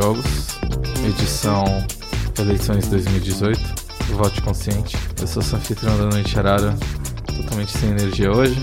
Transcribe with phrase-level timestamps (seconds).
[0.00, 0.56] Jogos,
[1.06, 1.62] edição
[2.38, 3.60] Eleições 2018.
[4.14, 4.96] Vote consciente.
[5.20, 6.74] Eu sou o anfitrião da Noite Arara,
[7.26, 8.56] totalmente sem energia hoje.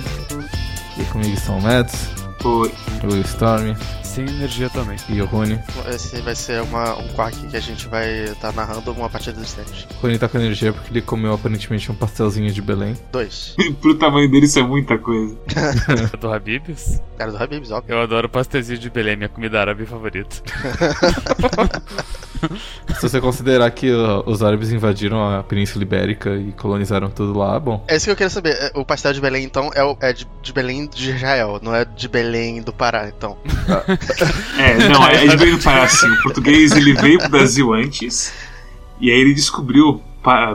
[0.98, 2.10] E comigo estão o Mads,
[2.44, 2.74] Oi.
[3.04, 3.76] o Storm
[4.18, 4.98] Sem energia também.
[5.10, 5.60] e o Rune.
[5.94, 9.54] Esse vai ser uma, um quark que a gente vai estar narrando uma partida dos
[9.54, 9.86] tênis.
[9.92, 12.98] O Rune tá com energia porque ele comeu aparentemente um pastelzinho de Belém.
[13.12, 13.56] Dois.
[13.80, 15.38] Pro tamanho dele isso é muita coisa.
[16.20, 17.00] Do Habibs?
[17.16, 17.94] Cara do Habibs, óbvio.
[17.94, 20.38] Eu adoro pastelzinho de Belém, minha comida árabe favorita.
[22.96, 23.92] Se você considerar que
[24.26, 27.84] os árabes invadiram a Península Ibérica e colonizaram tudo lá, bom.
[27.88, 28.52] É isso que eu queria saber.
[28.54, 31.74] É, O pastel de Belém, então, é, o- é de, de Belém de Israel, não
[31.76, 33.38] é de Belém do Pará, então.
[34.58, 36.08] É, não, é, ele veio do Pará assim.
[36.10, 38.34] O português ele veio pro Brasil antes.
[39.00, 40.02] E aí ele descobriu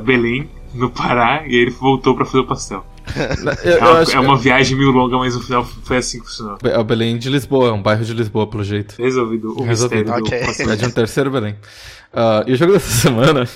[0.04, 2.84] Belém, no Pará, e aí ele voltou pra fazer o pastel.
[3.64, 6.20] Eu, É eu uma, acho é uma viagem meio longa, mas no final foi assim
[6.20, 6.58] que funcionou.
[6.64, 8.94] é o Belém de Lisboa, é um bairro de Lisboa, pelo jeito.
[8.98, 10.12] Resolvido o Resolvido.
[10.12, 10.64] mistério Ok.
[10.66, 10.72] do.
[10.72, 11.56] É de um terceiro Belém.
[12.12, 13.48] Ah, e o jogo dessa semana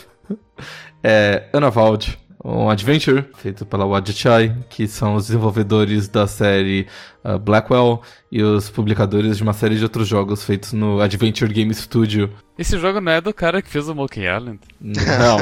[1.02, 6.86] é Anavald, um adventure feito pela Wadchai, que são os desenvolvedores da série
[7.24, 11.72] ah, Blackwell e os publicadores de uma série de outros jogos feitos no Adventure Game
[11.74, 12.30] Studio.
[12.58, 14.58] Esse jogo não é do cara que fez o Monkey Island?
[14.80, 15.38] Não,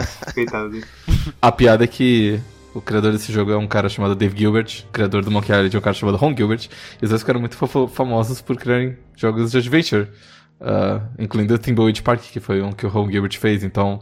[1.40, 2.40] a piada é que
[2.74, 5.78] o criador desse jogo é um cara chamado Dave Gilbert, criador do Monkey Island é
[5.78, 6.68] um cara chamado Ron Gilbert,
[7.00, 7.56] e os dois ficaram muito
[7.88, 10.08] famosos por criarem jogos de adventure,
[10.60, 14.00] ah, incluindo o Thimbleweed Park, que foi um que o Ron Gilbert fez, então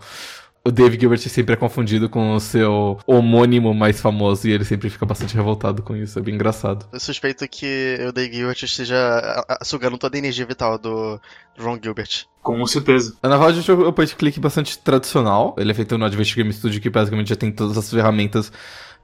[0.65, 4.89] o Dave Gilbert sempre é confundido com o seu homônimo mais famoso, e ele sempre
[4.91, 6.87] fica bastante revoltado com isso, é bem engraçado.
[6.93, 11.21] Eu suspeito que o Dave Gilbert esteja sugando toda a energia vital do,
[11.59, 12.27] Ron Gilbert.
[12.43, 13.15] Com certeza.
[13.23, 15.55] A Naval é um jogo point click bastante tradicional.
[15.59, 18.53] Ele é feito no Adventure Game Studio, que basicamente já tem todas as ferramentas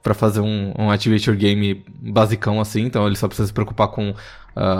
[0.01, 2.81] pra fazer um, um Adventure Game basicão assim.
[2.81, 4.13] Então ele só precisa se preocupar com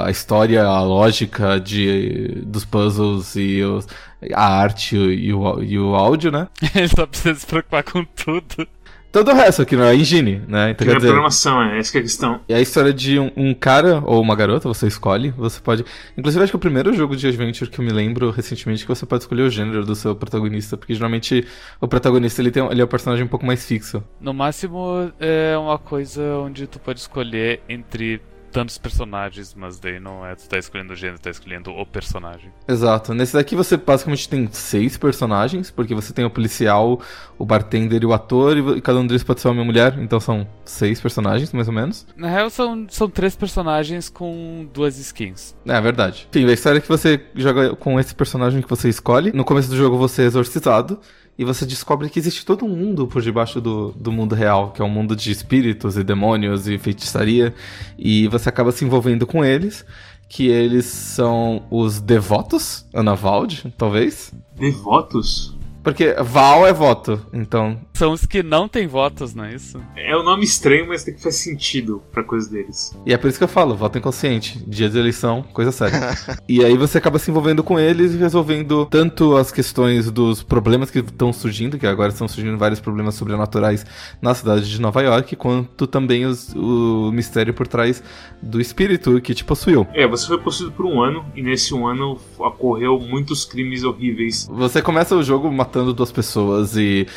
[0.05, 3.87] a história, a lógica de, dos puzzles e os-
[4.33, 6.47] a arte e o, e o áudio, né?
[6.75, 8.67] Ele só precisa se preocupar com tudo.
[9.11, 10.69] Todo o resto aqui não é engine, né?
[10.69, 12.41] Então Que quer na dizer, programação, é essa que é a questão.
[12.47, 15.83] é a história de um, um cara ou uma garota, você escolhe, você pode.
[16.15, 18.87] Inclusive, acho que é o primeiro jogo de adventure que eu me lembro recentemente que
[18.87, 21.43] você pode escolher o gênero do seu protagonista, porque geralmente
[21.81, 24.03] o protagonista ele, tem, ele é um personagem um pouco mais fixo.
[24.21, 28.21] No máximo, é uma coisa onde tu pode escolher entre
[28.51, 31.85] tantos personagens, mas daí não é tu tá escolhendo o gênero, tu tá escolhendo o
[31.85, 32.51] personagem.
[32.67, 33.13] Exato.
[33.13, 36.99] Nesse daqui você basicamente tem seis personagens, porque você tem o policial,
[37.37, 40.19] o bartender e o ator, e cada um deles pode ser homem ou mulher, então
[40.19, 42.05] são seis personagens, mais ou menos.
[42.15, 45.55] Na real, são, são três personagens com duas skins.
[45.67, 46.27] É, é verdade.
[46.29, 49.31] Enfim, a história é que você joga com esse personagem que você escolhe.
[49.31, 50.99] No começo do jogo você é exorcizado.
[51.39, 54.81] E você descobre que existe todo um mundo por debaixo do, do mundo real, que
[54.81, 57.55] é um mundo de espíritos e demônios e feitiçaria.
[57.97, 59.85] E você acaba se envolvendo com eles,
[60.27, 64.33] que eles são os devotos, Anavald, talvez.
[64.57, 65.57] Devotos?
[65.91, 67.79] Porque Val é voto, então.
[67.93, 69.79] São os que não têm votos, não é isso?
[69.95, 72.95] É um nome estranho, mas tem que faz sentido pra coisa deles.
[73.05, 74.63] E é por isso que eu falo, voto inconsciente.
[74.67, 75.99] Dia de eleição, coisa séria.
[76.47, 80.89] e aí você acaba se envolvendo com eles e resolvendo tanto as questões dos problemas
[80.91, 83.85] que estão surgindo, que agora estão surgindo vários problemas sobrenaturais
[84.21, 88.01] na cidade de Nova York, quanto também os- o mistério por trás
[88.41, 89.85] do espírito que te possuiu.
[89.93, 94.47] É, você foi possuído por um ano, e nesse um ano ocorreu muitos crimes horríveis.
[94.51, 97.07] Você começa o jogo matando duas pessoas e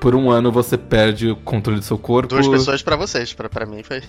[0.00, 2.28] por um ano você perde o controle do seu corpo.
[2.28, 4.00] Duas pessoas pra vocês, pra, pra mim foi.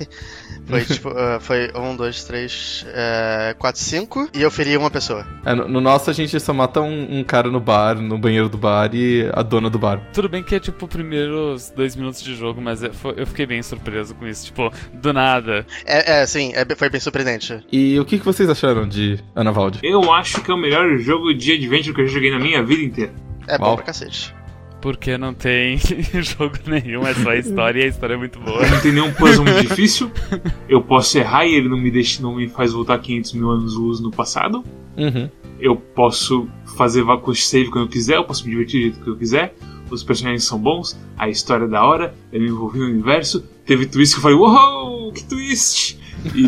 [0.66, 1.10] Foi tipo.
[1.10, 4.30] ah, foi um, dois, três, é, quatro, cinco.
[4.34, 5.26] E eu feri uma pessoa.
[5.46, 8.50] É, no, no nosso a gente só mata um, um cara no bar, no banheiro
[8.50, 10.02] do bar e a dona do bar.
[10.14, 13.46] Tudo bem que é tipo primeiros dois minutos de jogo, mas é- foi- eu fiquei
[13.46, 14.46] bem surpreso com isso.
[14.46, 15.66] Tipo, do nada.
[15.86, 17.66] É, é sim, é, foi bem surpreendente.
[17.72, 19.80] E o que, que vocês acharam de Anavaldi?
[19.84, 22.64] Eu acho que é o melhor jogo de adventure que eu já joguei na minha
[22.64, 23.12] vida inteira.
[23.48, 24.36] É bom pra cacete.
[24.82, 25.78] Porque não tem
[26.22, 28.66] jogo nenhum, é só a história e a história é muito boa.
[28.68, 30.12] Não tem nenhum puzzle muito difícil.
[30.70, 33.76] Eu posso errar e ele não me deixa, não me faz voltar 500 mil anos
[33.76, 34.64] luz no passado.
[34.96, 35.30] Uhum.
[35.60, 36.48] Eu posso
[36.78, 39.56] fazer vácuo save quando eu quiser, eu posso me divertir do jeito que eu quiser.
[39.90, 43.44] Os personagens são bons, a história é da hora, eu me envolvi no universo.
[43.66, 45.98] Teve twist que eu falei, uou, que twist!
[46.36, 46.48] E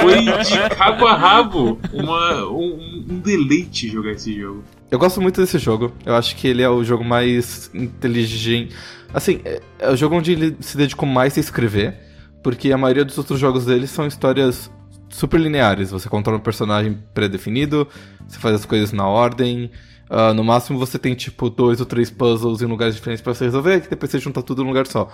[0.00, 4.64] foi de cabo a rabo uma, um, um deleite jogar esse jogo.
[4.90, 5.92] Eu gosto muito desse jogo.
[6.04, 8.74] Eu acho que ele é o jogo mais inteligente.
[9.12, 11.94] Assim, é, é o jogo onde ele se dedicou mais a escrever.
[12.42, 14.70] Porque a maioria dos outros jogos dele são histórias
[15.08, 15.90] super lineares.
[15.90, 17.88] Você controla um personagem pré-definido,
[18.26, 19.70] você faz as coisas na ordem.
[20.08, 23.44] ah, no máximo você tem tipo dois ou três puzzles em lugares diferentes pra você
[23.44, 25.08] resolver, que depois você junta tudo num lugar só.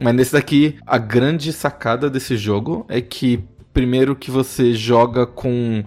[0.00, 5.84] Mas nesse daqui, a grande sacada desse jogo é que primeiro que você joga com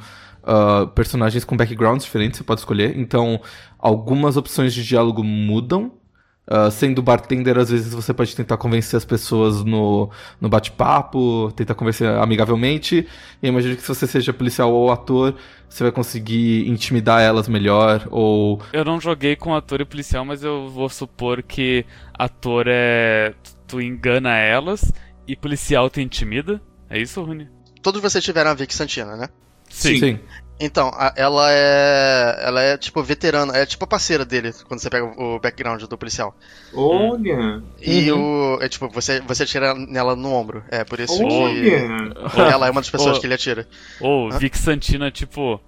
[0.47, 2.97] uh, personagens com backgrounds diferentes, você pode escolher.
[2.97, 3.39] Então,
[3.77, 5.91] algumas opções de diálogo mudam.
[6.49, 10.09] Uh, sendo bartender, às vezes você pode tentar convencer as pessoas no,
[10.39, 13.05] no bate-papo, tentar convencer amigavelmente.
[13.43, 15.35] E imagino que se você seja policial ou ator,
[15.67, 18.61] você vai conseguir intimidar elas melhor, ou...
[18.71, 21.85] Eu não joguei com ator e policial, mas eu vou supor que
[22.17, 23.33] ator é...
[23.67, 24.93] Tu engana elas
[25.27, 26.61] e policial te intimida?
[26.89, 27.49] É isso, Rune?
[27.81, 29.27] Todos vocês tiveram a Vic Santina, né?
[29.69, 29.99] Sim.
[29.99, 30.19] Sim.
[30.59, 32.39] Então, a, ela é.
[32.41, 35.97] Ela é tipo veterana, é tipo a parceira dele quando você pega o background do
[35.97, 36.35] policial.
[36.73, 37.61] Olha!
[37.79, 38.55] E uhum.
[38.55, 38.61] o.
[38.61, 40.63] É tipo, você, você atira nela no ombro.
[40.69, 41.53] É por isso Olha.
[41.53, 42.39] que.
[42.39, 43.19] Ela é uma das pessoas oh.
[43.19, 43.67] que ele atira.
[44.01, 45.61] Ou oh, Vic Santina, tipo,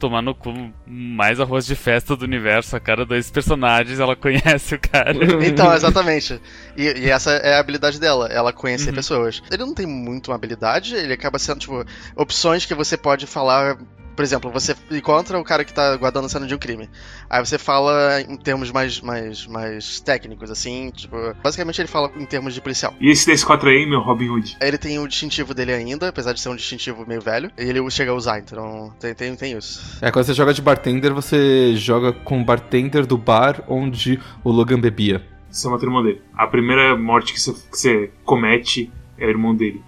[0.00, 0.52] tomar no cu
[0.86, 2.74] mais arroz de festa do universo.
[2.74, 5.12] A cada dois personagens ela conhece o cara.
[5.46, 6.40] Então, exatamente.
[6.76, 8.96] E, e essa é a habilidade dela, ela conhecer uhum.
[8.96, 9.42] pessoas.
[9.50, 11.84] Ele não tem muito uma habilidade, ele acaba sendo, tipo,
[12.16, 13.78] opções que você pode falar
[14.20, 16.90] por exemplo, você encontra o cara que tá guardando a cena de um crime.
[17.30, 21.16] Aí você fala em termos mais, mais, mais técnicos, assim, tipo.
[21.42, 22.92] Basicamente ele fala em termos de policial.
[23.00, 24.58] E esse DS4 aí, meu Robin Hood?
[24.60, 27.50] Ele tem o distintivo dele ainda, apesar de ser um distintivo meio velho.
[27.56, 29.96] E ele chega a usar, então tem, tem, tem isso.
[30.02, 34.50] É, quando você joga de bartender, você joga com o bartender do bar onde o
[34.50, 35.26] Logan bebia.
[35.50, 36.20] Você mata o irmão dele.
[36.34, 39.82] A primeira morte que você, que você comete é o irmão dele.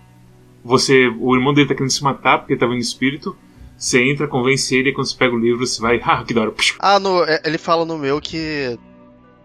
[0.64, 3.36] Você, o irmão dele tá querendo se matar porque ele tava em espírito.
[3.82, 6.00] Você entra, convence ele, e quando você pega o livro, você vai.
[6.06, 6.54] Ah, que da hora.
[6.78, 8.78] Ah, no, é, ele fala no meu que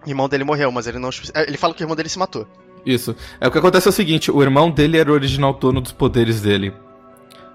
[0.06, 1.10] o irmão dele morreu, mas ele não.
[1.34, 2.48] É, ele fala que o irmão dele se matou.
[2.86, 3.16] Isso.
[3.42, 5.92] É o que acontece é o seguinte: o irmão dele era o original dono dos
[5.92, 6.72] poderes dele.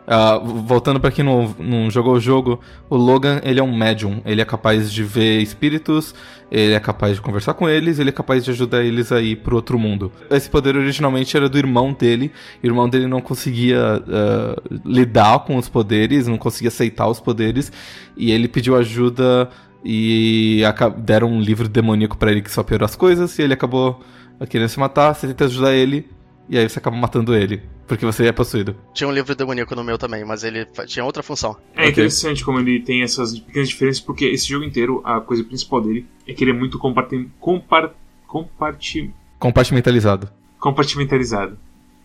[0.02, 2.60] Uh, voltando para quem não, não jogou o jogo,
[2.90, 4.20] o Logan ele é um médium.
[4.24, 6.14] Ele é capaz de ver espíritos,
[6.50, 9.36] ele é capaz de conversar com eles, ele é capaz de ajudar eles a ir
[9.36, 10.10] pro outro mundo.
[10.28, 12.32] Esse poder originalmente era do irmão dele.
[12.62, 17.70] O irmão dele não conseguia uh, lidar com os poderes, não conseguia aceitar os poderes,
[18.16, 19.48] e ele pediu ajuda
[19.84, 20.62] e
[20.98, 24.00] deram um livro demoníaco para ele que só piorou as coisas, e ele acabou
[24.48, 25.14] querendo se matar.
[25.14, 26.08] Você tenta ajudar ele,
[26.48, 27.62] e aí você acaba matando ele,
[27.92, 28.74] porque você é possuído.
[28.94, 31.58] Tinha um livro demoníaco no meu também, mas ele tinha outra função.
[31.74, 31.90] É okay.
[31.90, 36.06] interessante como ele tem essas pequenas diferenças, porque esse jogo inteiro, a coisa principal dele
[36.26, 37.30] é que ele é muito compartim...
[37.38, 37.92] compar...
[38.26, 39.12] comparti...
[39.38, 40.30] compartimentalizado.
[40.58, 41.58] Compartimentalizado.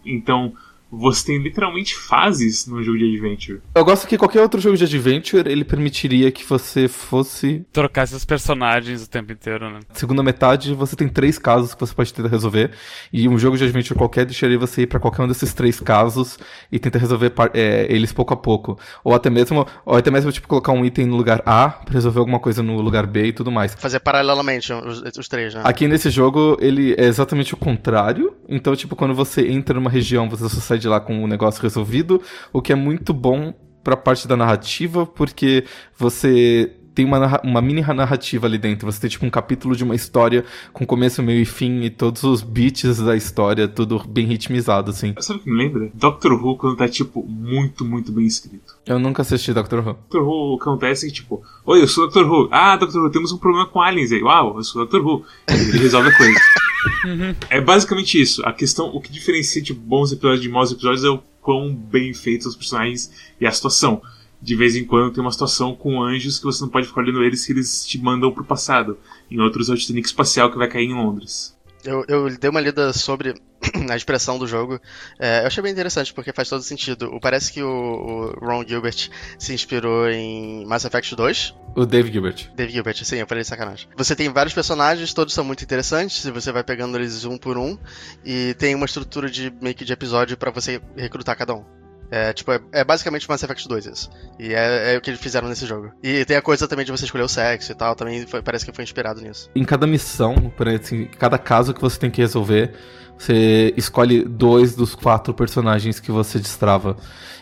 [0.06, 0.54] Então,
[0.92, 3.62] você tem literalmente fases no jogo de adventure.
[3.76, 7.66] Eu gosto que qualquer outro jogo de adventure, ele permitiria que você fosse...
[7.72, 9.80] Trocasse os personagens o tempo inteiro, né?
[9.94, 12.72] Segunda metade, você tem três casos que você pode tentar resolver,
[13.12, 16.38] e um jogo de adventure qualquer deixaria você ir para qualquer um desses três casos
[16.72, 18.80] e tentar resolver é, eles pouco a pouco.
[19.04, 22.20] Ou até mesmo, ou até mesmo tipo, colocar um item no lugar A pra resolver
[22.20, 23.76] alguma coisa no lugar B e tudo mais.
[23.76, 25.62] Fazer paralelamente os, os três, né?
[25.64, 28.36] Aqui nesse jogo, ele é exatamente o contrário.
[28.48, 31.28] Então, tipo, quando você entra numa região, você só sai sai de lá com o
[31.28, 32.22] negócio resolvido,
[32.54, 33.54] o que é muito bom
[33.84, 35.66] pra parte da narrativa, porque
[35.98, 38.92] você tem uma, uma mini narrativa ali dentro.
[38.92, 42.24] Você tem tipo um capítulo de uma história com começo, meio e fim e todos
[42.24, 45.14] os beats da história, tudo bem ritmizado, assim.
[45.20, 45.92] Sabe o que me lembra?
[45.94, 48.76] Doctor Who quando tá, tipo, muito, muito bem escrito.
[48.84, 49.94] Eu nunca assisti Doctor Who.
[49.94, 52.50] Doctor Who acontece que, tipo, oi, eu sou Doctor Who.
[52.52, 54.24] Ah, Doctor Who, temos um problema com aliens aí.
[54.24, 55.24] Uau, eu sou Doctor Who.
[55.48, 56.40] Ele resolve a coisa.
[57.04, 57.36] Uhum.
[57.50, 58.46] É basicamente isso.
[58.46, 61.74] A questão, o que diferencia de tipo, bons episódios de maus episódios é o quão
[61.74, 63.12] bem feitos os personagens
[63.42, 64.02] e a situação
[64.42, 67.24] de vez em quando tem uma situação com anjos que você não pode ficar olhando
[67.24, 68.98] eles que eles te mandam pro passado.
[69.30, 71.58] Em outros é o Titanic espacial que vai cair em Londres.
[71.84, 73.34] Eu, eu dei uma lida sobre
[73.90, 74.80] a expressão do jogo.
[75.20, 77.18] É, eu achei bem interessante, porque faz todo sentido.
[77.22, 81.56] Parece que o, o, Ron Gilbert se inspirou em Mass Effect 2.
[81.76, 82.50] O Dave Gilbert.
[82.56, 83.88] Dave Gilbert, sim, eu falei de sacanagem.
[83.96, 87.78] Você tem vários personagens, todos são muito interessantes, você vai pegando eles um por um,
[88.26, 91.77] e tem uma estrutura de meio que de episódio para você recrutar cada um.
[92.10, 94.10] É, tipo, é, é, basicamente Mass Effect 2 isso.
[94.40, 95.92] E é, é, o que eles fizeram nesse jogo.
[96.02, 98.66] E tem a coisa também de você escolher o sexo e tal, também foi, parece
[98.66, 99.50] que foi inspirado nisso.
[99.56, 102.74] Em cada missão, por assim, cada caso que você tem que resolver,
[103.18, 106.96] você escolhe dois dos quatro personagens que você destrava.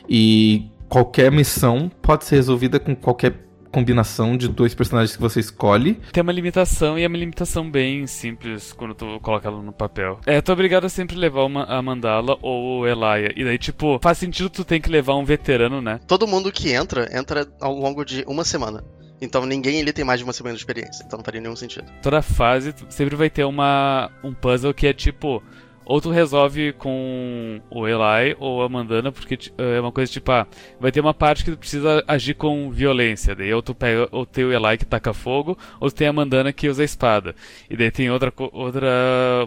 [0.10, 3.45] E qualquer missão pode ser resolvida com qualquer
[3.76, 6.00] combinação de dois personagens que você escolhe.
[6.14, 10.18] Tem uma limitação e é uma limitação bem simples quando tu coloca ela no papel.
[10.26, 13.34] É, tu é obrigado a sempre levar uma, a Mandala ou o Elia.
[13.36, 16.00] E daí, tipo, faz sentido tu tem que levar um veterano, né?
[16.08, 18.82] Todo mundo que entra, entra ao longo de uma semana.
[19.22, 21.04] Então ninguém ali tem mais de uma semana de experiência.
[21.06, 21.92] Então não faria nenhum sentido.
[22.02, 25.44] Toda fase sempre vai ter uma, um puzzle que é tipo
[25.86, 30.48] ou tu resolve com o Eli ou a Mandana, porque é uma coisa tipo, ah,
[30.80, 33.36] vai ter uma parte que tu precisa agir com violência.
[33.36, 36.14] Daí ou tu pega, ou tem o Eli que taca fogo, ou tu tem a
[36.14, 37.36] Mandana que usa a espada.
[37.70, 38.90] E daí tem outra, outra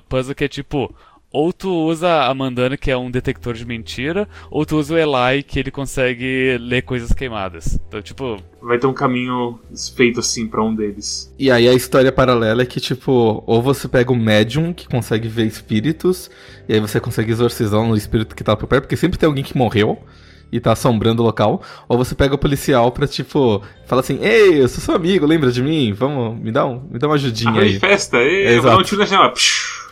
[0.09, 0.95] puzzle que é tipo,
[1.33, 4.99] ou tu usa a Mandana, que é um detector de mentira, ou tu usa o
[4.99, 7.79] Eli, que ele consegue ler coisas queimadas.
[7.87, 8.39] Então, tipo.
[8.61, 9.59] Vai ter um caminho
[9.95, 11.33] feito assim para um deles.
[11.39, 15.29] E aí a história paralela é que, tipo, ou você pega o médium que consegue
[15.29, 16.31] ver espíritos,
[16.69, 19.45] e aí você consegue exorcizar no espírito que tá por perto, porque sempre tem alguém
[19.45, 20.03] que morreu
[20.51, 24.63] e tá assombrando o local, ou você pega o policial pra, tipo, falar assim, ei,
[24.63, 25.93] eu sou seu amigo, lembra de mim?
[25.93, 27.79] Vamos, me dá, um, me dá uma ajudinha Ah, aí.
[27.79, 28.63] festa, ei, Exato.
[28.63, 29.33] vou dar um tiro na janela.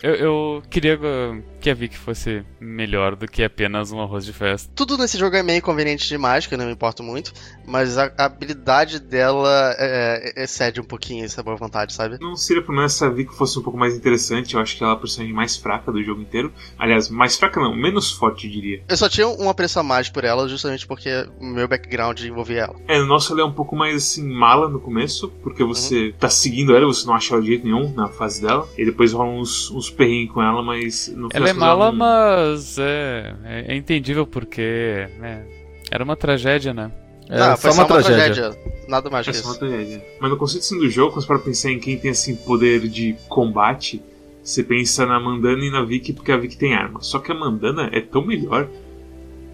[0.03, 4.31] Eu, eu queria uh, que a Vicky fosse melhor do que apenas um arroz de
[4.31, 4.71] festa.
[4.73, 7.33] Tudo nesse jogo é meio conveniente demais, que eu não me importo muito,
[7.65, 12.17] mas a, habilidade dela é, é- excede um pouquinho essa boa vontade, sabe?
[12.21, 14.55] Não seria pelo menos se a Vicky fosse um pouco mais interessante.
[14.55, 16.53] Eu acho que ela é a personagem mais fraca do jogo inteiro.
[16.79, 18.81] Aliás, mais fraca não, menos forte, eu diria.
[18.87, 22.61] Eu só tinha um apreço a mais por ela, justamente porque o meu background envolvia
[22.61, 22.75] ela.
[22.87, 26.29] É, no nosso ela é um pouco mais assim, mala no começo, porque você tá
[26.29, 28.69] seguindo ela, você não acha ela de jeito nenhum na fase dela.
[28.77, 33.35] E depois rola uns, uns perrengues com ela, mas no Ela é mala, mas é,
[33.43, 35.45] é, entendível porque né,
[35.91, 36.91] era uma tragédia, né?
[37.29, 38.57] É ah, só foi uma tragédia.
[38.87, 39.59] Nada mais que só uma isso.
[39.59, 40.05] tragédia.
[40.19, 44.01] Mas no conceito assim, do jogo, para pensar em quem tem assim poder de combate,
[44.41, 47.01] você pensa na Mandana e na Vicky porque a Vicky tem arma.
[47.01, 48.69] Só que a Mandana é tão melhor.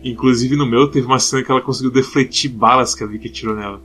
[0.04, 3.56] Inclusive no meu teve uma cena que ela conseguiu defletir balas que a Vicky tirou
[3.56, 3.82] nela.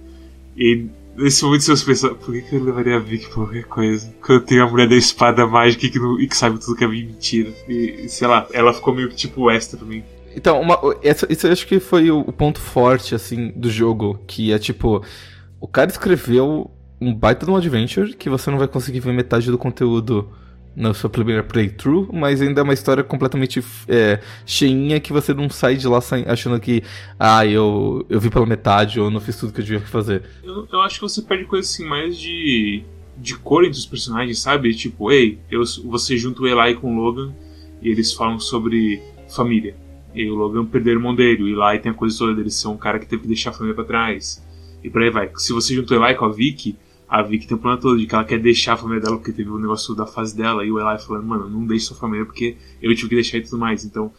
[0.57, 0.87] E
[1.19, 4.15] nesse momento você pensa, por que, que eu levaria a Vicky pra qualquer coisa?
[4.25, 6.85] Quando tenho a mulher da espada mágica e que, não- e que sabe tudo que
[6.85, 7.51] é mentira.
[7.69, 10.03] E sei lá, ela ficou meio que tipo extra pra mim.
[10.35, 14.21] Então, uma, essa, isso eu acho que foi o, o ponto forte, assim, do jogo,
[14.27, 15.03] que é tipo,
[15.61, 16.71] o cara escreveu
[17.01, 20.29] um baita de um adventure que você não vai conseguir ver metade do conteúdo
[20.79, 25.51] na sua primeira playthrough, mas ainda é uma história completamente é, cheinha que você não
[25.51, 26.85] sai de lá achando que,
[27.19, 30.23] ah, eu, eu vi pela metade ou eu não fiz tudo que eu devia fazer.
[30.45, 32.85] Eu, eu acho que você perde coisa assim mais de.
[33.17, 34.73] de cor entre os personagens, sabe?
[34.73, 37.35] Tipo, ei, eu, você junta o Eli com o Logan
[37.83, 39.03] e eles falam sobre
[39.35, 39.77] família.
[40.15, 42.69] E o Logan perdeu o irmão dele, o Eli tem a coisa toda dele ser
[42.69, 44.41] um cara que teve que deixar a família pra trás.
[44.83, 45.29] E por aí vai.
[45.35, 46.77] Se você junta o Eli com a Vicky,
[47.09, 49.33] a Vicky tem o problema todo de que ela quer deixar a família dela porque
[49.33, 50.65] teve o negócio da fase dela.
[50.65, 53.43] E o Eli falando, mano, não deixe sua família porque eu tive que deixar e
[53.43, 53.85] tudo mais.
[53.85, 54.13] Então,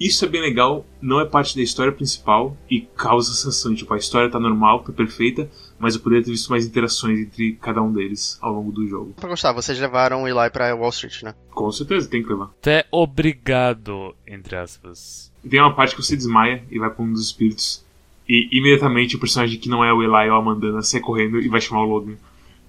[0.00, 3.74] isso é bem legal, não é parte da história principal e causa sensação.
[3.74, 7.52] Tipo, a história tá normal, tá perfeita, mas eu poderia ter visto mais interações entre
[7.60, 9.12] cada um deles ao longo do jogo.
[9.12, 11.34] Pra gostar, vocês levaram o Eli pra Wall Street, né?
[11.50, 12.46] Com certeza, tem que levar.
[12.46, 15.30] Até obrigado, entre aspas.
[15.46, 17.84] Tem uma parte que você desmaia e vai pra um dos espíritos.
[18.26, 21.48] E imediatamente o personagem que não é o Eli ou a Mandana sai correndo e
[21.48, 22.14] vai chamar o Logan.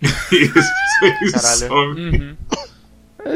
[0.01, 1.73] Personagens Caralho.
[1.73, 2.37] Uhum.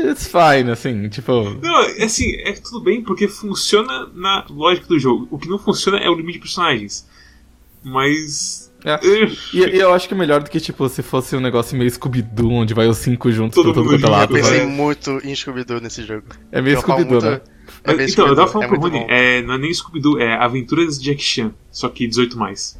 [0.10, 1.31] It's fine, assim, tipo.
[1.62, 5.27] Não, é assim, é tudo bem porque funciona na lógica do jogo.
[5.29, 7.07] O que não funciona é o limite de personagens.
[7.84, 8.72] Mas.
[8.84, 9.00] É.
[9.53, 11.89] E, e eu acho que é melhor do que, tipo, se fosse um negócio meio
[11.89, 14.36] Scooby-Doo, onde vai os cinco juntos Todo pra todo mundo quanto é lado.
[14.36, 16.27] junto, Eu pensei muito em Scooby-Doo nesse jogo.
[16.51, 17.41] É meio Scooby-Doo, muito- né?
[17.84, 20.36] É bem então, eu tava falando é pro Rony, é, não é nem Scooby-Doo, é
[20.36, 22.79] Aventuras de Jack Chan, só que 18 mais.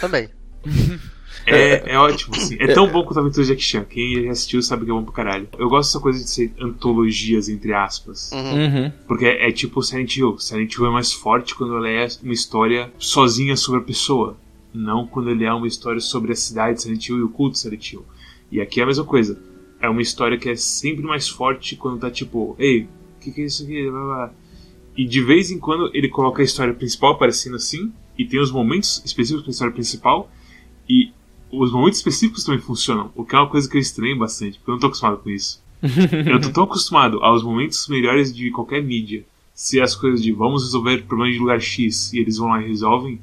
[0.00, 0.28] Também.
[1.46, 2.56] É, é ótimo, assim.
[2.58, 3.84] É tão bom quanto Aventuras de Jack Chan.
[3.84, 5.48] Quem já assistiu sabe que é bom pro caralho.
[5.58, 8.30] Eu gosto dessa coisa de ser antologias, entre aspas.
[8.32, 8.64] Uhum.
[8.64, 8.92] Uhum.
[9.06, 10.38] Porque é, é tipo Silent Hill.
[10.38, 14.36] Silent Hill é mais forte quando ela é uma história sozinha sobre a pessoa.
[14.72, 17.52] Não quando ele é uma história sobre a cidade de Silent Hill e o culto
[17.52, 18.04] de Silent Hill.
[18.50, 19.38] E aqui é a mesma coisa.
[19.80, 23.42] É uma história que é sempre mais forte quando tá tipo, ei, o que, que
[23.42, 23.82] é isso aqui?
[23.90, 24.32] Blá, blá, blá.
[24.96, 28.52] E de vez em quando ele coloca a história principal aparecendo assim, e tem os
[28.52, 30.30] momentos específicos pra história principal,
[30.88, 31.12] e
[31.58, 34.70] os momentos específicos também funcionam, o que é uma coisa que eu estranho bastante, porque
[34.70, 35.62] eu não tô acostumado com isso.
[35.82, 40.64] eu tô tão acostumado aos momentos melhores de qualquer mídia, se as coisas de vamos
[40.64, 43.20] resolver problemas de lugar X e eles vão lá e resolvem,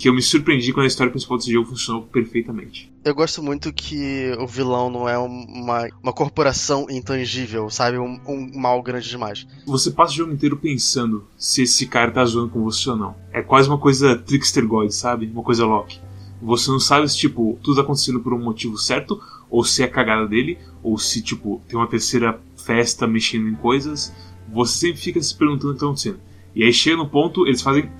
[0.00, 2.90] que eu me surpreendi quando a história principal desse jogo funcionou perfeitamente.
[3.04, 7.98] Eu gosto muito que o vilão não é uma, uma corporação intangível, sabe?
[7.98, 9.46] Um, um mal grande demais.
[9.66, 13.14] Você passa o jogo inteiro pensando se esse cara tá zoando com você ou não.
[13.30, 15.26] É quase uma coisa Trickster God, sabe?
[15.26, 16.00] Uma coisa Loki.
[16.40, 19.20] Você não sabe se, tipo, tudo tá acontecendo por um motivo certo,
[19.50, 24.12] ou se é cagada dele, ou se, tipo, tem uma terceira festa mexendo em coisas.
[24.52, 26.20] Você sempre fica se perguntando o que tá acontecendo.
[26.54, 27.90] E aí chega no ponto, eles fazem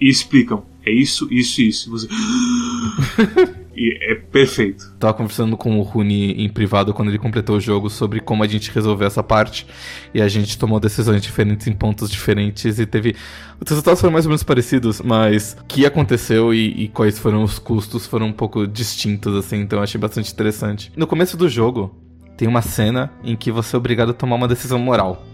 [0.00, 0.64] e explicam.
[0.84, 1.88] É isso, isso e isso.
[1.88, 2.08] E você.
[3.78, 4.92] e é perfeito.
[4.98, 8.46] Tava conversando com o Rune em privado quando ele completou o jogo sobre como a
[8.48, 9.64] gente resolveu essa parte.
[10.12, 13.14] E a gente tomou decisões diferentes em pontos diferentes e teve.
[13.60, 17.44] Os resultados foram mais ou menos parecidos, mas o que aconteceu e, e quais foram
[17.44, 20.92] os custos foram um pouco distintos, assim, então eu achei bastante interessante.
[20.96, 21.96] No começo do jogo,
[22.36, 25.24] tem uma cena em que você é obrigado a tomar uma decisão moral.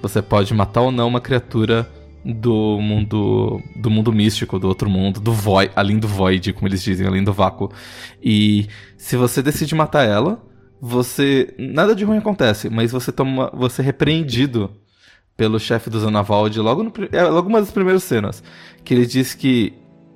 [0.00, 1.88] Você pode matar ou não uma criatura
[2.24, 6.82] do mundo do mundo místico, do outro mundo, do void, além do void, como eles
[6.82, 7.70] dizem, além do vácuo.
[8.22, 10.42] E se você decide matar ela,
[10.80, 14.70] você nada de ruim acontece, mas você toma, você é repreendido
[15.36, 18.42] pelo chefe do Zanavald logo, no, é, logo uma das primeiras cenas.
[18.84, 19.72] Que ele diz que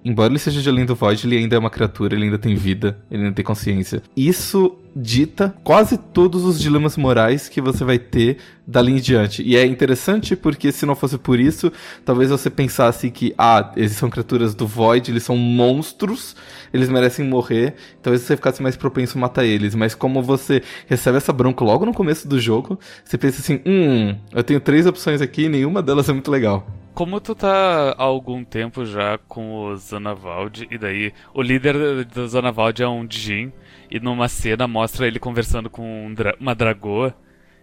[0.06, 2.54] embora ele seja de além do Void, ele ainda é uma criatura, ele ainda tem
[2.54, 4.00] vida, ele ainda tem consciência.
[4.16, 9.42] Isso dita quase todos os dilemas morais que você vai ter dali em diante.
[9.42, 11.72] E é interessante porque se não fosse por isso,
[12.04, 16.36] talvez você pensasse que, ah, eles são criaturas do Void, eles são monstros,
[16.72, 19.74] eles merecem morrer, talvez você ficasse mais propenso a matar eles.
[19.74, 24.16] Mas como você recebe essa bronca logo no começo do jogo, você pensa assim, hum,
[24.32, 26.64] eu tenho três opções aqui e nenhuma delas é muito legal
[26.96, 32.26] como tu tá há algum tempo já com o Zanavald, e daí o líder do
[32.26, 33.52] Zanavald é um Djinn,
[33.90, 37.14] e numa cena mostra ele conversando com um uma dragoa.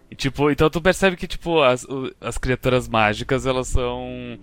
[0.08, 1.84] E, tipo, então tu percebe que, tipo, as,
[2.20, 4.38] as criaturas mágicas, elas são...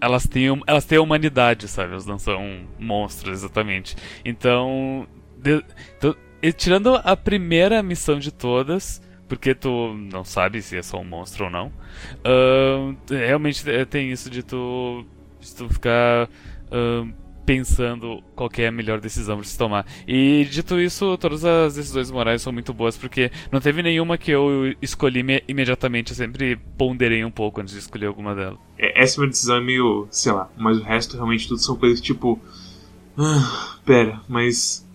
[0.00, 1.92] Elas têm, elas têm humanidade, sabe?
[1.92, 3.96] Elas não são monstros, exatamente.
[4.24, 5.06] Então,
[5.38, 5.64] de,
[5.96, 6.16] então
[6.56, 11.46] tirando a primeira missão de todas, porque tu não sabe se é só um monstro
[11.46, 11.66] ou não.
[12.24, 15.04] Uh, realmente é, tem isso de tu,
[15.40, 16.28] de tu ficar
[16.66, 17.12] uh,
[17.46, 19.86] pensando qual é a melhor decisão para se tomar.
[20.06, 24.32] E dito isso, todas as decisões morais são muito boas, porque não teve nenhuma que
[24.32, 28.58] eu escolhi imediatamente, eu sempre ponderei um pouco antes de escolher alguma delas.
[28.76, 31.76] É, essa é uma decisão é meio, sei lá, mas o resto realmente tudo são
[31.76, 32.40] coisas tipo.
[33.16, 34.86] Ah, pera, mas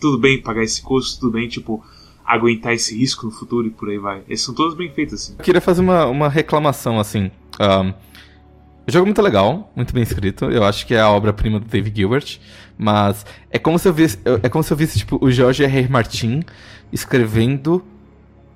[0.00, 1.84] tudo bem pagar esse custo, tudo bem, tipo,
[2.24, 4.22] aguentar esse risco no futuro e por aí vai.
[4.28, 5.34] Esses são todos bem feitos, assim.
[5.38, 7.30] Eu queria fazer uma, uma reclamação, assim.
[7.60, 7.92] Um,
[8.86, 10.46] o jogo é muito legal, muito bem escrito.
[10.46, 12.38] Eu acho que é a obra-prima do David Gilbert.
[12.76, 15.78] Mas é como se eu visse, é como se eu visse tipo, o George R.
[15.78, 15.88] R.
[15.88, 16.42] Martin
[16.92, 17.84] escrevendo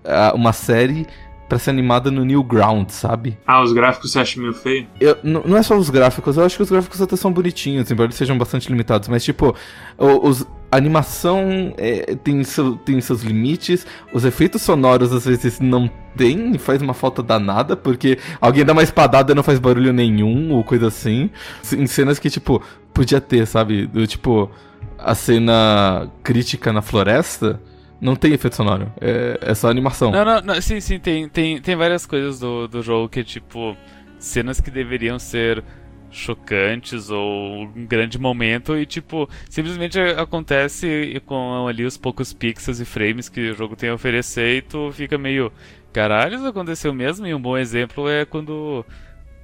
[0.04, 1.06] uh, uma série
[1.48, 3.38] para ser animada no Newground, sabe?
[3.46, 4.86] Ah, os gráficos você acha meio feio?
[5.00, 8.08] Eu, não é só os gráficos, eu acho que os gráficos até são bonitinhos, embora
[8.08, 9.56] eles sejam bastante limitados, mas tipo,
[9.96, 15.90] os, a animação é, tem, seu, tem seus limites, os efeitos sonoros às vezes não
[16.16, 20.52] tem faz uma falta danada, porque alguém dá uma espadada e não faz barulho nenhum,
[20.52, 21.30] ou coisa assim.
[21.72, 23.86] Em cenas que, tipo, podia ter, sabe?
[23.86, 24.50] Do tipo,
[24.98, 27.60] a cena crítica na floresta
[28.00, 30.10] não tem efeito sonoro, é, é só animação.
[30.10, 33.76] Não, não, não, sim, sim, tem, tem, tem várias coisas do, do jogo que, tipo,
[34.18, 35.64] cenas que deveriam ser
[36.10, 42.84] chocantes ou um grande momento e tipo simplesmente acontece com ali os poucos pixels e
[42.84, 45.52] frames que o jogo tem a oferecer e tu fica meio
[45.92, 48.84] caralho isso aconteceu mesmo e um bom exemplo é quando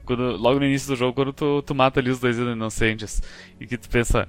[0.05, 3.23] quando logo no início do jogo quando tu, tu mata ali os dois inocentes
[3.61, 4.29] e que tu pensa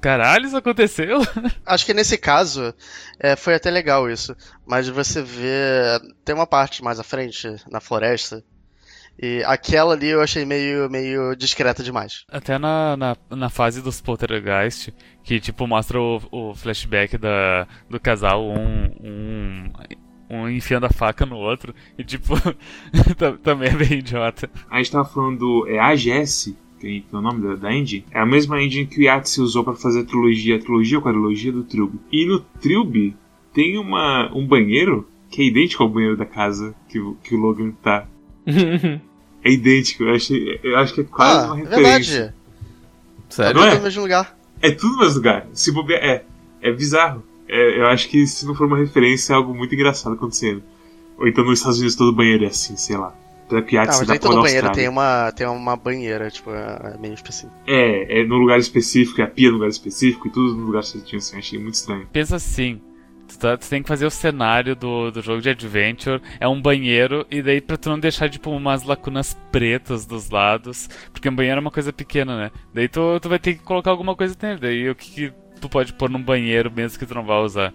[0.00, 1.20] Caralho, isso aconteceu?
[1.64, 2.74] Acho que nesse caso
[3.20, 4.36] é, foi até legal isso.
[4.66, 6.00] Mas você vê.
[6.24, 8.42] Tem uma parte mais à frente, na floresta.
[9.20, 12.24] E aquela ali eu achei meio, meio discreta demais.
[12.28, 18.00] Até na, na, na fase dos Poltergeist, que tipo mostra o, o flashback da, do
[18.00, 19.72] casal, um, um,
[20.30, 21.74] um enfiando a faca no outro.
[21.96, 22.34] E tipo,
[23.42, 24.50] também é bem idiota.
[24.70, 25.66] A gente tava falando.
[25.68, 28.98] É a Jess que é o nome da, da engine, é a mesma engine que
[28.98, 32.00] o Yatsy usou para fazer a trilogia, a trilogia ou a quadrilogia do Trilby.
[32.10, 33.14] E no Trilby
[33.54, 37.70] tem uma, um banheiro que é idêntico ao banheiro da casa que, que o Logan
[37.82, 38.06] tá.
[39.44, 42.14] é idêntico, eu, achei, eu acho que é quase ah, uma é referência.
[42.14, 42.34] Verdade.
[43.28, 43.60] Sério?
[43.60, 43.74] Não é?
[43.76, 44.38] no mesmo lugar.
[44.60, 45.46] É tudo no mesmo lugar.
[45.52, 46.24] Se bobear, é.
[46.60, 47.24] É bizarro.
[47.48, 50.62] É, eu acho que se não for uma referência, é algo muito engraçado acontecendo.
[51.18, 53.14] Ou então nos Estados Unidos todo banheiro é assim, sei lá.
[53.50, 57.12] Apesar não, mas nem todo banheiro tem uma, tem uma banheira, tipo, é, é meio
[57.12, 57.52] específico.
[57.66, 60.84] É, é no lugar específico, é a pia no lugar específico e tudo no lugar
[60.84, 62.08] certinho, assim, achei muito estranho.
[62.12, 62.80] Pensa assim,
[63.32, 66.60] tu, tá, tu, tem que fazer o cenário do, do jogo de adventure, é um
[66.60, 71.34] banheiro, e daí pra tu não deixar, tipo, umas lacunas pretas dos lados, porque um
[71.34, 72.50] banheiro é uma coisa pequena, né?
[72.72, 75.68] Daí tu, tu vai ter que colocar alguma coisa dentro, daí o que, que tu
[75.68, 77.72] pode pôr num banheiro mesmo que tu não vai usar?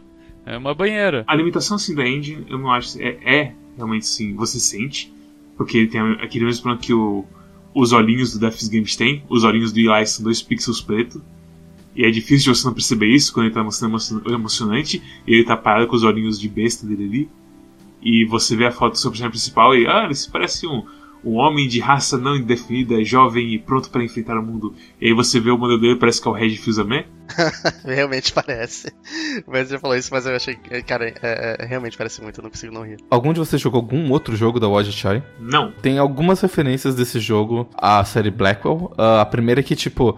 [0.48, 1.26] É uma banheira.
[1.28, 2.98] A limitação assim da engine, eu não acho.
[3.02, 5.14] É, é realmente sim, você sente.
[5.58, 7.26] Porque tem aquele mesmo problema que o,
[7.74, 9.24] os olhinhos do Death's Games tem.
[9.28, 11.22] Os olhinhos do Eli são dois pixels pretos.
[11.98, 15.02] E é difícil de você não perceber isso quando ele tá mostrando emocionante.
[15.26, 17.30] E ele tá parado com os olhinhos de besta dele ali.
[18.02, 20.86] E você vê a foto do seu personagem principal e, ah, ele parece um,
[21.26, 24.76] um homem de raça não indefinida, jovem e pronto para enfrentar o mundo.
[25.02, 27.04] E aí você vê o modelo dele, parece que é o Red Fusaman.
[27.84, 28.94] realmente parece.
[29.48, 30.56] Mas você falou isso, mas eu achei.
[30.86, 31.16] Cara, é,
[31.60, 32.98] é, realmente parece muito, eu não consigo não rir.
[33.10, 35.24] Algum de vocês jogou algum outro jogo da Watch Chai?
[35.40, 35.72] Não.
[35.82, 38.94] Tem algumas referências desse jogo à série Blackwell.
[38.98, 40.18] Uh, a primeira é que, tipo,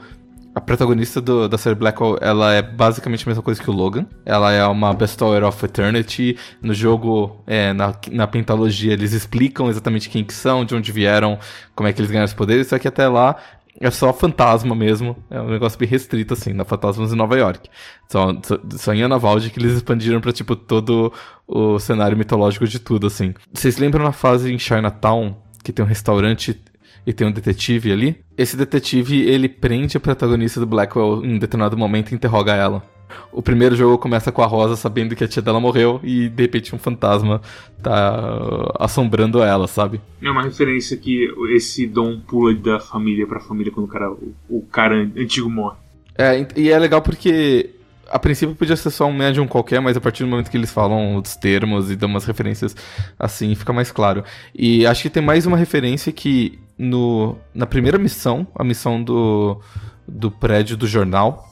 [0.59, 4.05] a protagonista do, da série Blackwell, ela é basicamente a mesma coisa que o Logan.
[4.25, 6.37] Ela é uma Bestower of Eternity.
[6.61, 11.39] No jogo, é, na, na pentalogia, eles explicam exatamente quem que são, de onde vieram,
[11.73, 12.67] como é que eles ganharam os poderes.
[12.67, 13.37] Só que até lá,
[13.79, 15.15] é só fantasma mesmo.
[15.29, 17.69] É um negócio bem restrito, assim, na Fantasmas em Nova York.
[18.09, 21.13] Só, só, só em Anavalde que eles expandiram pra, tipo, todo
[21.47, 23.33] o cenário mitológico de tudo, assim.
[23.53, 26.61] Vocês lembram na fase em Chinatown, que tem um restaurante
[27.09, 28.17] e tem um detetive ali?
[28.37, 32.83] Esse detetive, ele prende a protagonista do Blackwell em determinado momento e interroga ela.
[33.31, 36.43] O primeiro jogo começa com a Rosa sabendo que a tia dela morreu e de
[36.43, 37.41] repente um fantasma
[37.81, 39.99] tá assombrando ela, sabe?
[40.21, 44.35] É uma referência que esse dom pula da família pra família quando o cara, o,
[44.47, 45.77] o cara antigo morre.
[46.15, 47.71] É, e é legal porque
[48.07, 50.71] a princípio podia ser só um médium qualquer, mas a partir do momento que eles
[50.71, 52.75] falam os termos e dão umas referências
[53.17, 54.23] assim, fica mais claro.
[54.53, 59.59] E acho que tem mais uma referência que no, na primeira missão, a missão do,
[60.07, 61.45] do prédio do jornal,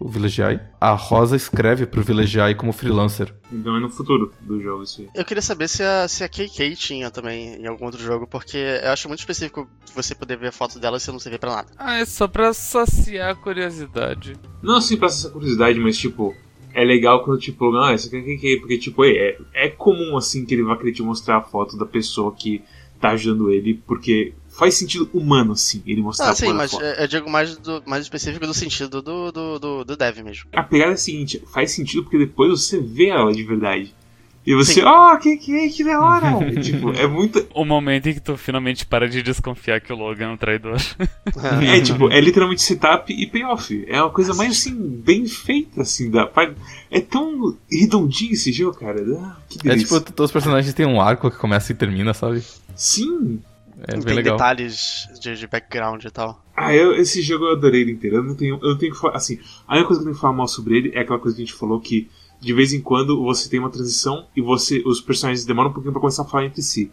[0.00, 3.34] o Villagiai, a Rosa escreve pro Villagiai como freelancer.
[3.52, 5.08] Então é no futuro do jogo isso aí.
[5.14, 8.56] Eu queria saber se a, se a KK tinha também em algum outro jogo, porque
[8.56, 11.68] eu acho muito específico você poder ver fotos dela e você não servir pra nada.
[11.76, 14.32] Ah, é só pra saciar a curiosidade.
[14.62, 16.34] Não assim pra essa curiosidade, mas tipo,
[16.72, 20.46] é legal quando, tipo, não, essa aqui é KK, porque, tipo, é, é comum assim
[20.46, 22.62] que ele vai querer te mostrar a foto da pessoa que
[22.98, 27.08] tá ajudando ele, porque faz sentido humano, assim, ele mostrar Ah, a sim, mas eu
[27.08, 30.50] digo mais, do, mais específico do sentido do, do, do, do dev mesmo.
[30.52, 33.94] A pegada é a seguinte, faz sentido porque depois você vê ela de verdade.
[34.46, 36.30] E você, ó, que que que da hora!
[36.40, 37.46] É, tipo, é muito.
[37.54, 40.78] O momento em que tu finalmente para de desconfiar que o Logan é um traidor.
[41.62, 43.84] É tipo, é literalmente setup e payoff.
[43.86, 46.10] É uma coisa mais assim, bem feita, assim.
[46.10, 46.28] Da,
[46.90, 49.00] é tão redondinho esse jogo, cara.
[49.18, 50.00] Ah, que É delícia.
[50.00, 52.42] tipo, todos os personagens têm um arco que começa e termina, sabe?
[52.74, 53.40] Sim!
[53.88, 54.36] É Tem legal.
[54.36, 56.44] detalhes de, de background e tal.
[56.56, 58.16] Ah, eu, esse jogo eu adorei ele inteiro.
[58.16, 59.16] Eu não tenho, eu não tenho que falar.
[59.16, 61.36] Assim, a única coisa que eu tenho que falar mal sobre ele é aquela coisa
[61.36, 62.08] que a gente falou que
[62.40, 65.92] de vez em quando você tem uma transição e você os personagens demoram um pouquinho
[65.92, 66.90] pra começar a falar entre si.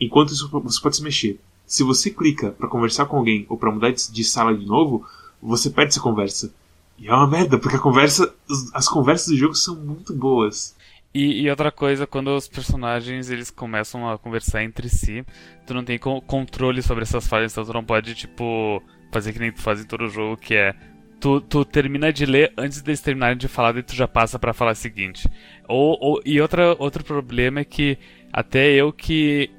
[0.00, 1.40] Enquanto isso você pode se mexer.
[1.66, 5.04] Se você clica pra conversar com alguém ou pra mudar de, de sala de novo,
[5.42, 6.52] você perde essa conversa.
[6.98, 8.32] E é uma merda, porque a conversa.
[8.72, 10.74] As conversas do jogo são muito boas.
[11.14, 15.24] E, e outra coisa, quando os personagens eles começam a conversar entre si,
[15.66, 19.38] tu não tem co- controle sobre essas falhas, então tu não pode, tipo, fazer que
[19.38, 20.74] nem tu faz em todo jogo, que é.
[21.20, 24.52] Tu, tu termina de ler antes deles terminarem de falar, e tu já passa pra
[24.52, 25.28] falar o seguinte.
[25.66, 27.98] Ou, ou- e outra, outro problema é que
[28.32, 29.50] até eu que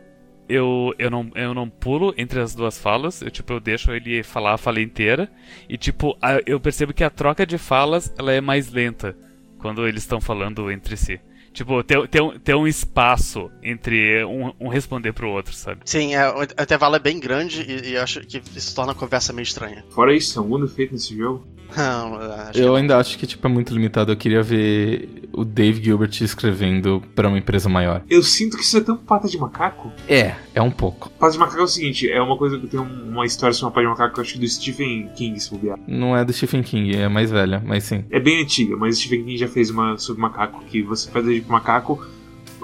[0.48, 4.24] eu, eu, não, eu não pulo entre as duas falas, eu tipo, eu deixo ele
[4.24, 5.30] falar a fala inteira.
[5.68, 9.18] E tipo, a- eu percebo que a troca de falas ela é mais lenta
[9.60, 11.20] quando eles estão falando entre si.
[11.54, 15.82] Tipo, ter, ter, um, ter um espaço entre um, um responder pro outro, sabe?
[15.86, 18.96] Sim, é, o intervalo é bem grande e, e eu acho que isso torna a
[18.96, 19.84] conversa meio estranha.
[19.90, 21.48] Fora isso, tem algum defeito nesse jogo?
[21.76, 24.12] Não, acho Eu que ainda acho que tipo, é muito limitado.
[24.12, 28.02] Eu queria ver o Dave Gilbert escrevendo pra uma empresa maior.
[28.10, 29.92] Eu sinto que isso é tão pata de macaco.
[30.08, 31.10] É, é um pouco.
[31.12, 33.66] Pata de macaco é o seguinte, é uma coisa que tem um- uma história sobre
[33.68, 35.78] uma pata de macaco que eu acho que do Stephen King, se bobear.
[35.88, 38.04] Não é do Stephen King, é mais velha, mas sim.
[38.10, 41.28] É bem antiga, mas Stephen King já fez uma sobre macaco, que você faz o
[41.28, 42.06] dedinho pro macaco,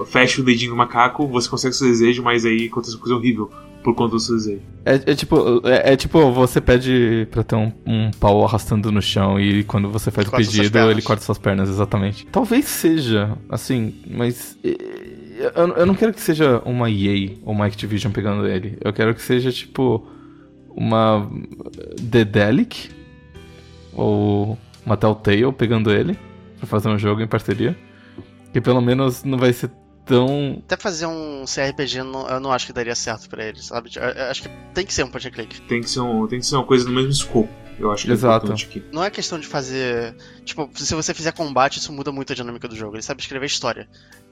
[0.08, 3.16] fecha o dedinho do macaco, você consegue o seu desejo, mas aí acontece uma coisa
[3.16, 3.50] horrível
[3.86, 4.62] por conta do seu desejo.
[4.84, 9.00] É, é tipo, é, é tipo, você pede pra ter um, um pau arrastando no
[9.00, 12.26] chão e quando você faz o Corta suas pedido, ele corta suas pernas, exatamente.
[12.32, 14.58] Talvez seja, assim, mas.
[14.64, 18.76] Eu, eu não quero que seja uma EA ou uma Activision pegando ele.
[18.84, 20.08] Eu quero que seja, tipo,
[20.70, 21.30] uma
[22.02, 22.90] Dedelic
[23.94, 26.18] ou uma Telltale pegando ele
[26.58, 27.78] pra fazer um jogo em parceria.
[28.52, 29.70] Que pelo menos não vai ser
[30.06, 30.62] tão.
[30.66, 33.90] Até fazer um CRPG não- eu não acho que daria certo pra eles, sabe?
[33.96, 35.62] Eu- eu acho que tem que ser um point and click.
[35.62, 37.50] Tem que ser, um, tem que ser uma coisa no mesmo escopo.
[37.78, 38.34] Eu acho que Exato.
[38.34, 38.84] é importante aqui.
[38.94, 40.16] Não é questão de fazer.
[40.46, 42.96] Tipo, se você fizer combate, isso muda muito a dinâmica do jogo.
[42.96, 43.88] Ele sabe escrever história.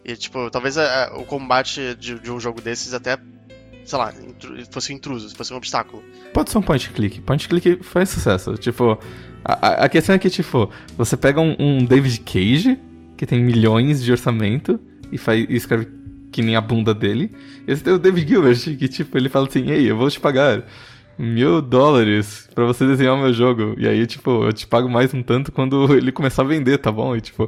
[0.06, 3.18] E, tipo, talvez a- a- o combate de, de um jogo desses até.
[3.86, 4.14] Sei lá,
[4.72, 6.02] fosse um intruso, fosse um obstáculo.
[6.34, 7.20] Pode ser um point click.
[7.20, 8.54] Point click faz sucesso.
[8.56, 8.98] Tipo,
[9.44, 12.80] a, a- a questão é que, tipo, você pega um, um David Cage,
[13.18, 14.80] que tem milhões de orçamento,
[15.14, 15.88] e, faz, e escreve
[16.32, 17.32] que nem a bunda dele.
[17.68, 20.20] E você tem o David Gilbert, que, tipo, ele fala assim, ei, eu vou te
[20.20, 20.66] pagar
[21.18, 23.76] mil dólares pra você desenhar o meu jogo.
[23.78, 26.92] E aí, tipo, eu te pago mais um tanto quando ele começar a vender, tá
[26.92, 27.16] bom?
[27.16, 27.48] E, tipo,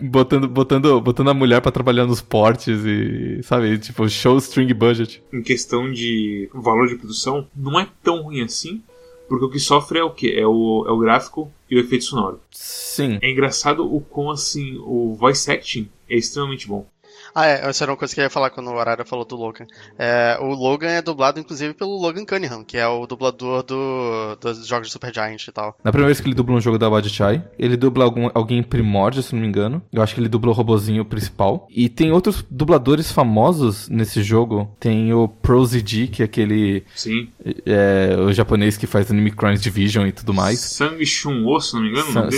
[0.00, 5.22] botando, botando, botando a mulher pra trabalhar nos portes e, sabe, tipo, show string budget.
[5.32, 8.82] Em questão de valor de produção, não é tão ruim assim,
[9.28, 10.32] porque o que sofre é o que?
[10.38, 12.40] É o, é o gráfico e o efeito sonoro.
[12.50, 13.18] Sim.
[13.20, 16.86] É engraçado o quão assim o voice acting é extremamente bom.
[17.34, 19.36] Ah, é, essa era uma coisa que eu ia falar quando o Arara falou do
[19.36, 19.66] Logan.
[19.98, 24.66] É, o Logan é dublado, inclusive, pelo Logan Cunningham, que é o dublador do, dos
[24.66, 25.76] jogos de Super Giant e tal.
[25.82, 28.58] Na primeira vez que ele dubla um jogo da Bad Chai, ele dubla algum, alguém
[28.58, 29.82] em Primórdia, se não me engano.
[29.92, 31.66] Eu acho que ele dubla o robozinho principal.
[31.70, 34.70] E tem outros dubladores famosos nesse jogo.
[34.78, 36.84] Tem o ProZD, que é aquele.
[36.94, 37.28] Sim.
[37.66, 40.60] É, o japonês que faz Anime Crimes Division e tudo mais.
[40.60, 42.32] Sang Shun O, se não me engano, o Sa nome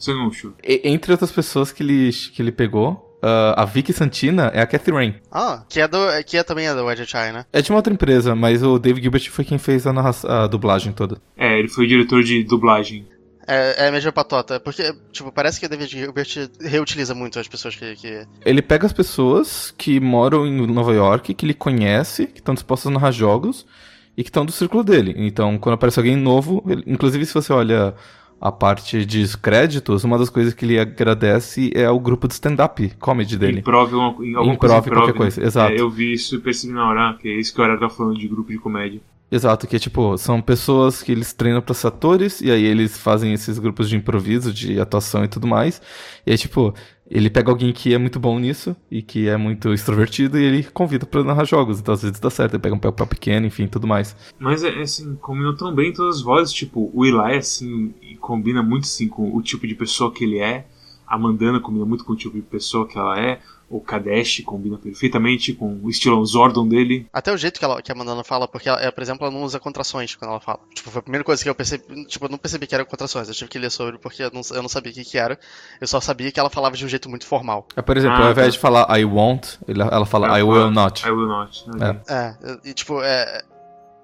[0.00, 0.52] Sang Shun.
[0.64, 4.66] E- entre outras pessoas que ele, que ele pegou, ah, a Vicky Santina é a
[4.66, 5.14] Cathy Rain.
[5.30, 7.44] Ah, que é, do, que é também é do Wedge Chai, né?
[7.52, 10.46] É de uma outra empresa, mas o Dave Gilbert foi quem fez a, narra- a
[10.46, 11.20] dublagem toda.
[11.36, 13.06] É, ele foi o diretor de dublagem.
[13.46, 16.28] É, é meio patota, porque, tipo, parece que o David Gilbert
[16.60, 17.96] reutiliza muito as pessoas que...
[17.96, 18.24] que...
[18.44, 22.90] Ele pega as pessoas que moram em Nova York, que ele conhece, que estão dispostas
[22.90, 23.66] a narrar jogos
[24.16, 25.14] e que estão do círculo dele.
[25.16, 27.92] Então, quando aparece alguém novo, ele- inclusive se você olha
[28.40, 32.90] a parte de créditos, uma das coisas que ele agradece é o grupo de stand-up
[32.98, 33.58] comedy dele.
[33.60, 34.90] Improve em alguma Improve coisa.
[34.90, 35.18] qualquer né?
[35.18, 35.72] coisa, exato.
[35.72, 37.90] É, eu vi isso e percebi na hora, que é isso que o Horário tá
[37.90, 39.00] falando de grupo de comédia.
[39.30, 42.98] Exato, que é tipo, são pessoas que eles treinam pra ser atores, e aí eles
[42.98, 45.80] fazem esses grupos de improviso, de atuação e tudo mais.
[46.26, 46.74] E aí, tipo,
[47.10, 50.62] ele pega alguém que é muito bom nisso, e que é muito extrovertido, e ele
[50.62, 51.80] convida pra narrar jogos.
[51.80, 54.16] Então às vezes dá certo, ele pega um papel pequeno, enfim, tudo mais.
[54.38, 58.84] Mas é assim, combinou tão bem todas as vozes, tipo, o Eli assim, combina muito
[58.84, 60.66] assim com o tipo de pessoa que ele é,
[61.06, 64.76] a Mandana combina muito com o tipo de pessoa que ela é, o Kadesh combina
[64.76, 67.06] perfeitamente com o estilo Zordon dele.
[67.12, 69.32] Até o jeito que, ela, que a Mandana fala, porque, ela, é, por exemplo, ela
[69.32, 70.58] não usa contrações quando ela fala.
[70.74, 72.04] Tipo, foi a primeira coisa que eu percebi.
[72.06, 73.28] Tipo, eu não percebi que eram contrações.
[73.28, 75.38] Eu tive que ler sobre porque eu não, eu não sabia o que, que era.
[75.80, 77.66] Eu só sabia que ela falava de um jeito muito formal.
[77.76, 78.52] É, por exemplo, Ah, ao invés tá.
[78.52, 81.06] de falar I won't, ele- ela fala I Ela will not.
[81.06, 81.64] I will not.
[81.78, 82.00] né?
[82.08, 82.14] É.
[82.14, 83.42] É, e tipo, é.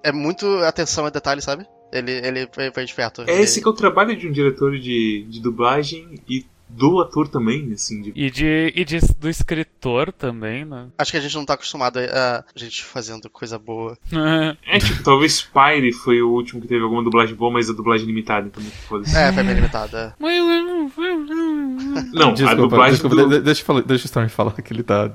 [0.04, 1.66] É muito atenção a detalhe, sabe?
[1.92, 3.22] Ele, ele foi, foi esperto.
[3.22, 7.00] É Ele- esse que é o trabalho de um diretor de, de dublagem e do
[7.00, 10.88] ator também, assim, de E, de, e de, do escritor também, né?
[10.98, 13.96] Acho que a gente não tá acostumado a, a gente fazendo coisa boa.
[14.66, 18.06] É, tipo, talvez Spyre foi o último que teve alguma dublagem boa, mas a dublagem
[18.06, 19.16] limitada, então foda-se.
[19.16, 20.14] É, foi bem limitada.
[22.12, 23.28] Não, a Desculpa, dublagem desculpa, do...
[23.28, 25.12] de- de- deixa, eu falar, deixa o Storm falar que ele tá.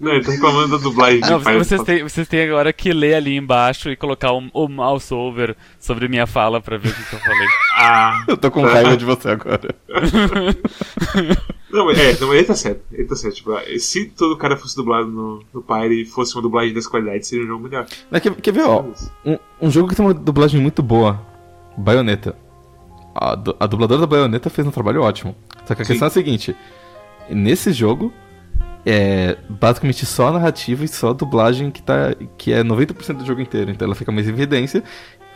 [0.00, 3.36] Não, ele tá reclamando da dublagem Não, vocês têm, vocês têm agora que ler ali
[3.36, 7.14] embaixo e colocar o, o mouse over sobre minha fala pra ver o que, que
[7.14, 7.48] eu falei.
[7.82, 9.74] Ah, Eu tô com raiva de você agora.
[11.72, 13.36] não, mas- é, não, ele tá certo, ele tá certo.
[13.36, 17.26] Tipo, se todo cara fosse dublado no, no Pyre e fosse uma dublagem dessa qualidade,
[17.26, 17.86] seria um jogo melhor.
[18.10, 18.84] Mas quer, quer ver, ó?
[19.24, 21.20] Um, um jogo que tem uma dublagem muito boa.
[21.76, 22.36] Bayonetta.
[23.14, 25.34] A, a dubladora da Bayonetta fez um trabalho ótimo.
[25.64, 25.92] Só que a Sim.
[25.92, 26.54] questão é a seguinte:
[27.30, 28.12] nesse jogo
[28.84, 33.26] é basicamente só a narrativa e só a dublagem que, tá, que é 90% do
[33.26, 33.70] jogo inteiro.
[33.70, 34.82] Então ela fica mais em evidência.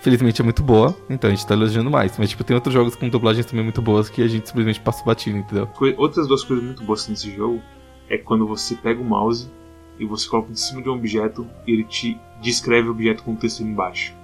[0.01, 2.19] Felizmente é muito boa, então a gente tá elogiando mais.
[2.19, 5.03] Mas, tipo, tem outros jogos com dublagens também muito boas que a gente simplesmente passa
[5.03, 5.69] batido, entendeu?
[5.97, 7.63] Outras duas coisas muito boas nesse jogo
[8.09, 9.51] é quando você pega o mouse
[9.99, 13.33] e você coloca em cima de um objeto e ele te descreve o objeto com
[13.33, 14.15] o texto embaixo.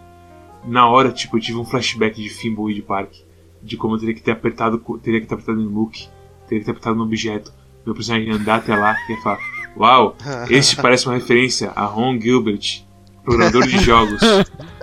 [0.67, 3.15] Na hora, tipo, eu tive um flashback de Fimble de Park,
[3.63, 6.09] de como eu teria que ter apertado, teria que ter apertado em look,
[6.47, 7.53] teria que ter apertado no objeto,
[7.85, 9.39] meu personagem ia andar até lá e ia falar:
[9.77, 10.17] Uau,
[10.51, 12.85] este parece uma referência a Ron Gilbert,
[13.25, 14.21] programador de jogos.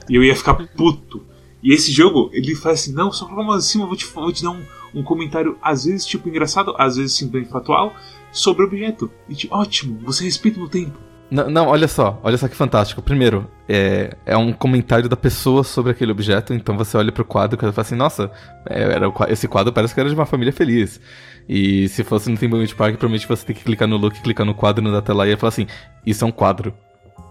[0.10, 1.26] E eu ia ficar puto.
[1.62, 3.98] E esse jogo, ele faz assim, não, só coloca a mão em cima, eu vou
[3.98, 4.62] te, vou te dar um,
[4.94, 7.94] um comentário, às vezes, tipo, engraçado, às vezes simplesmente factual,
[8.32, 9.12] sobre o objeto.
[9.28, 10.98] E tipo, ótimo, você respeita o meu tempo.
[11.30, 13.02] Não, não, olha só, olha só que fantástico.
[13.02, 17.58] Primeiro, é, é um comentário da pessoa sobre aquele objeto, então você olha pro quadro
[17.58, 18.32] e fala assim, nossa,
[18.66, 21.02] é, era esse quadro parece que era de uma família feliz.
[21.48, 24.54] E se fosse no Timberwolf Park, provavelmente você tem que clicar no look, clicar no
[24.54, 25.68] quadro no data lá e ele fala assim,
[26.06, 26.74] isso é um quadro.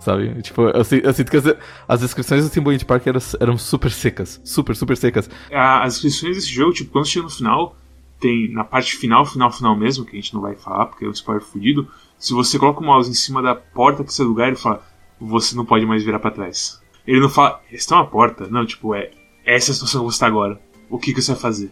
[0.00, 0.40] Sabe?
[0.42, 1.44] Tipo, eu, eu sinto que as,
[1.86, 4.40] as descrições do Timberwolf Park eram, eram super secas.
[4.44, 5.28] Super, super secas.
[5.82, 7.76] As descrições desse jogo, tipo, quando chega no final,
[8.20, 11.08] tem na parte final, final, final mesmo, que a gente não vai falar porque é
[11.08, 11.88] um spoiler fudido.
[12.18, 14.82] Se você coloca o mouse em cima da porta que lugar, ele fala:
[15.20, 16.80] Você não pode mais virar pra trás.
[17.06, 18.46] Ele não fala: Essa é uma porta.
[18.48, 19.10] Não, tipo, é.
[19.44, 20.60] Essa é a situação que você tá agora.
[20.90, 21.70] O que, que você vai fazer?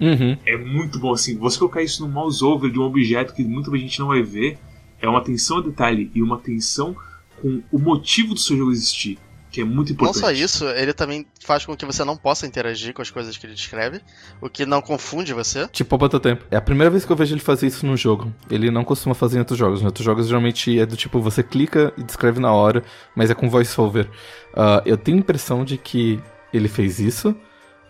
[0.00, 0.36] Uhum.
[0.46, 1.36] É muito bom assim.
[1.38, 4.58] Você colocar isso no mouse over de um objeto que muita gente não vai ver
[5.00, 6.96] é uma atenção a detalhe e uma atenção
[7.40, 9.18] com o motivo do seu jogo existir,
[9.50, 10.20] que é muito Não importante.
[10.20, 13.46] só isso, ele também faz com que você não possa interagir com as coisas que
[13.46, 14.00] ele descreve,
[14.40, 15.68] o que não confunde você.
[15.68, 16.44] Tipo, poupa teu tempo.
[16.50, 18.32] É a primeira vez que eu vejo ele fazer isso no jogo.
[18.50, 19.82] Ele não costuma fazer em outros jogos.
[19.82, 22.82] Em outros jogos, geralmente, é do tipo, você clica e descreve na hora,
[23.14, 24.08] mas é com voiceover.
[24.54, 26.18] Ah, eu tenho a impressão de que
[26.52, 27.36] ele fez isso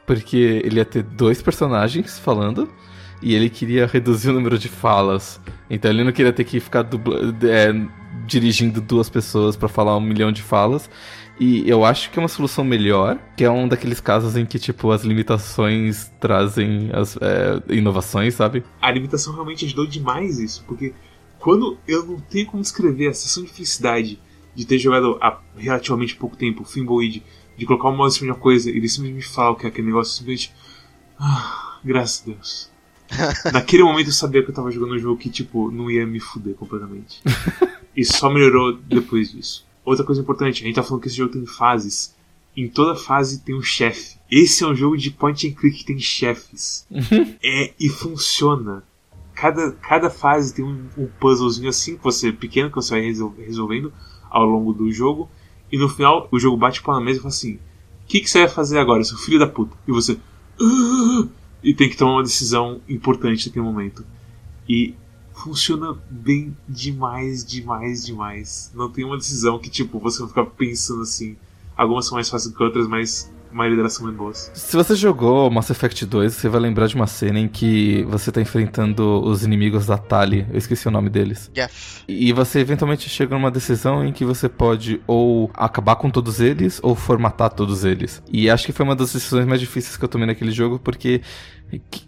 [0.06, 2.68] porque ele ia ter dois personagens falando
[3.22, 5.40] e ele queria reduzir o número de falas.
[5.68, 6.86] Então ele não queria ter que ficar
[7.42, 7.72] é,
[8.26, 10.88] dirigindo duas pessoas pra falar um milhão de falas.
[11.38, 14.58] E eu acho que é uma solução melhor, que é um daqueles casos em que,
[14.58, 18.64] tipo, as limitações trazem as é, inovações, sabe?
[18.80, 20.94] a limitação realmente ajudou demais isso, porque
[21.38, 24.18] quando eu não tenho como descrever a sensação de felicidade
[24.54, 27.22] de ter jogado há relativamente pouco tempo Finboid,
[27.56, 29.66] de colocar o mouse em cima de uma coisa e ele simplesmente falar o que
[29.66, 30.52] é aquele negócio, simplesmente.
[31.18, 32.70] Ah, graças a Deus.
[33.52, 36.20] Naquele momento eu sabia que eu tava jogando um jogo que, tipo, não ia me
[36.20, 37.22] fuder completamente.
[37.96, 39.66] e só melhorou depois disso.
[39.84, 42.14] Outra coisa importante, a gente tá falando que esse jogo tem fases.
[42.56, 44.16] Em toda fase tem um chefe.
[44.30, 46.86] Esse é um jogo de point and click que tem chefes.
[47.42, 48.82] é, e funciona.
[49.34, 53.02] Cada, cada fase tem um, um puzzlezinho assim, que você pequeno, que você vai
[53.44, 53.92] resolvendo
[54.30, 55.30] ao longo do jogo.
[55.70, 58.30] E no final, o jogo bate para na mesa e fala assim: O que, que
[58.30, 59.76] você vai fazer agora, seu filho da puta?
[59.86, 60.18] E você.
[60.60, 61.26] Ah!
[61.62, 64.04] E tem que tomar uma decisão importante naquele momento.
[64.68, 64.94] E
[65.34, 68.70] funciona bem demais, demais, demais.
[68.74, 71.36] Não tem uma decisão que, tipo, você vai ficar pensando assim.
[71.76, 74.50] Algumas são mais fáceis que outras, mas a maioria delas são bem boas.
[74.54, 78.30] Se você jogou Mass Effect 2, você vai lembrar de uma cena em que você
[78.30, 80.46] tá enfrentando os inimigos da Tali.
[80.50, 81.50] Eu esqueci o nome deles.
[81.54, 82.04] Geth.
[82.08, 86.80] E você eventualmente chega numa decisão em que você pode ou acabar com todos eles
[86.82, 88.22] ou formatar todos eles.
[88.30, 91.22] E acho que foi uma das decisões mais difíceis que eu tomei naquele jogo, porque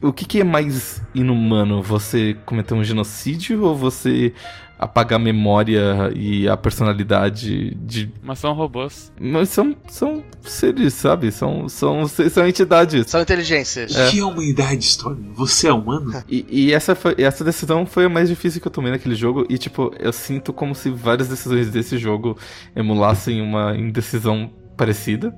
[0.02, 1.82] o que, que é mais inumano?
[1.82, 4.32] Você cometer um genocídio ou você
[4.78, 8.10] apagar a memória e a personalidade de.
[8.22, 9.12] Mas são robôs.
[9.20, 11.32] Mas são, são seres, sabe?
[11.32, 13.10] São, são, são entidades.
[13.10, 13.96] São inteligências.
[13.96, 15.18] O que é humanidade, Storm?
[15.34, 16.22] Você é humano?
[16.28, 19.44] E, e, essa, foi, essa decisão foi a mais difícil que eu tomei naquele jogo.
[19.48, 22.38] E, tipo, eu sinto como se várias decisões desse jogo
[22.76, 25.34] emulassem uma indecisão parecida.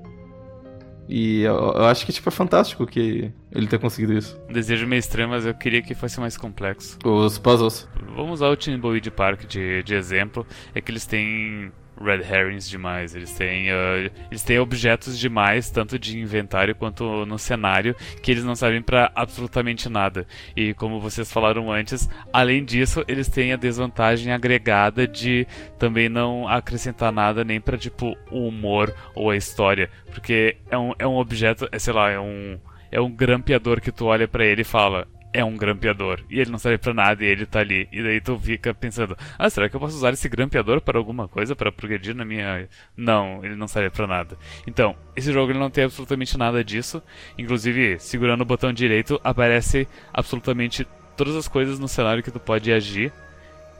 [1.10, 4.40] E eu, eu, acho que tipo, é fantástico que ele tenha conseguido isso.
[4.48, 6.96] Um desejo meio estranho, mas eu queria que fosse mais complexo.
[7.04, 7.88] Os puzzles.
[8.14, 10.46] Vamos usar o Timbleweed Park de, de exemplo.
[10.72, 13.14] É que eles têm red herrings demais.
[13.14, 18.44] Eles têm, uh, eles têm objetos demais, tanto de inventário quanto no cenário, que eles
[18.44, 20.26] não sabem para absolutamente nada.
[20.56, 25.46] E como vocês falaram antes, além disso, eles têm a desvantagem agregada de
[25.78, 30.92] também não acrescentar nada nem para tipo o humor ou a história, porque é um,
[30.98, 32.58] é um objeto, é sei lá, é um
[32.92, 36.50] é um grampeador que tu olha para ele e fala: é um grampeador e ele
[36.50, 37.88] não serve para nada e ele tá ali.
[37.92, 41.28] E daí tu fica pensando: "Ah, será que eu posso usar esse grampeador para alguma
[41.28, 44.36] coisa para progredir na minha Não, ele não serve para nada.
[44.66, 47.02] Então, esse jogo ele não tem absolutamente nada disso.
[47.38, 52.72] Inclusive, segurando o botão direito aparece absolutamente todas as coisas no cenário que tu pode
[52.72, 53.12] agir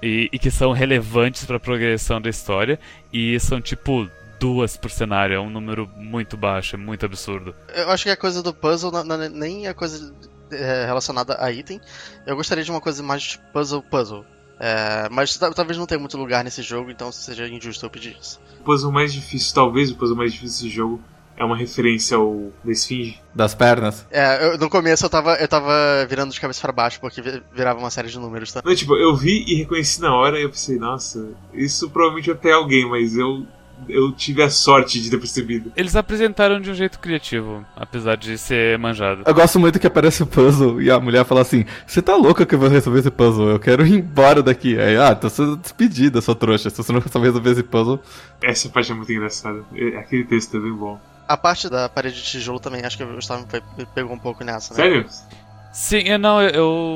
[0.03, 2.79] e, e que são relevantes para a progressão da história
[3.13, 4.09] e são tipo
[4.39, 7.55] duas por cenário, é um número muito baixo, é muito absurdo.
[7.75, 10.15] Eu acho que a coisa do puzzle não, não, nem a coisa
[10.53, 11.81] é, relacionada a item.
[12.27, 14.25] Eu gostaria de uma coisa mais puzzle-puzzle.
[14.59, 18.39] É, mas talvez não tenha muito lugar nesse jogo, então seja injusto eu pedir isso.
[18.61, 21.03] O puzzle mais difícil, talvez o puzzle mais difícil desse jogo,
[21.35, 23.19] é uma referência ao da esfinge.
[23.35, 24.07] Das pernas.
[24.11, 27.23] É, eu, no começo eu tava, eu tava virando de cabeça para baixo, porque
[27.55, 28.61] virava uma série de números, tá?
[28.63, 32.37] Não, tipo, eu vi e reconheci na hora e eu pensei, nossa, isso provavelmente vai
[32.37, 33.47] ter alguém, mas eu
[33.89, 35.73] eu tive a sorte de ter percebido.
[35.77, 39.23] Eles apresentaram de um jeito criativo, apesar de ser manjado.
[39.27, 42.47] Eu gosto muito que aparece o puzzle e a mulher fala assim: Você tá louca
[42.47, 43.51] que eu vou resolver esse puzzle?
[43.51, 44.79] Eu quero ir embora daqui.
[44.79, 46.71] Aí, ah, tô sendo despedida, sua trouxa.
[46.71, 48.01] Se você não saber resolver esse puzzle.
[48.43, 49.65] Essa parte é muito engraçada.
[49.99, 50.99] Aquele texto é bem bom.
[51.29, 53.47] A parte da parede de tijolo também, acho que o Gustavo
[53.95, 54.83] pegou um pouco nessa, né?
[54.83, 55.07] Sério?
[55.73, 56.51] Sim, não, eu,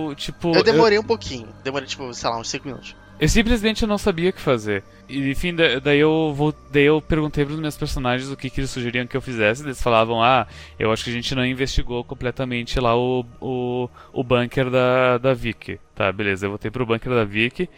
[0.08, 0.52] eu tipo.
[0.54, 1.02] Eu demorei eu...
[1.02, 1.48] um pouquinho.
[1.62, 2.96] Demorei, tipo, sei lá, uns 5 minutos.
[3.18, 4.82] Eu simplesmente não sabia o que fazer.
[5.08, 8.60] E enfim, daí eu, vou, daí eu perguntei para os meus personagens o que, que
[8.60, 9.62] eles sugeriam que eu fizesse.
[9.62, 10.46] Eles falavam: Ah,
[10.78, 15.32] eu acho que a gente não investigou completamente lá o, o, o bunker da, da
[15.32, 15.78] Vicky.
[15.94, 17.68] Tá, beleza, eu voltei pro bunker da Vicky.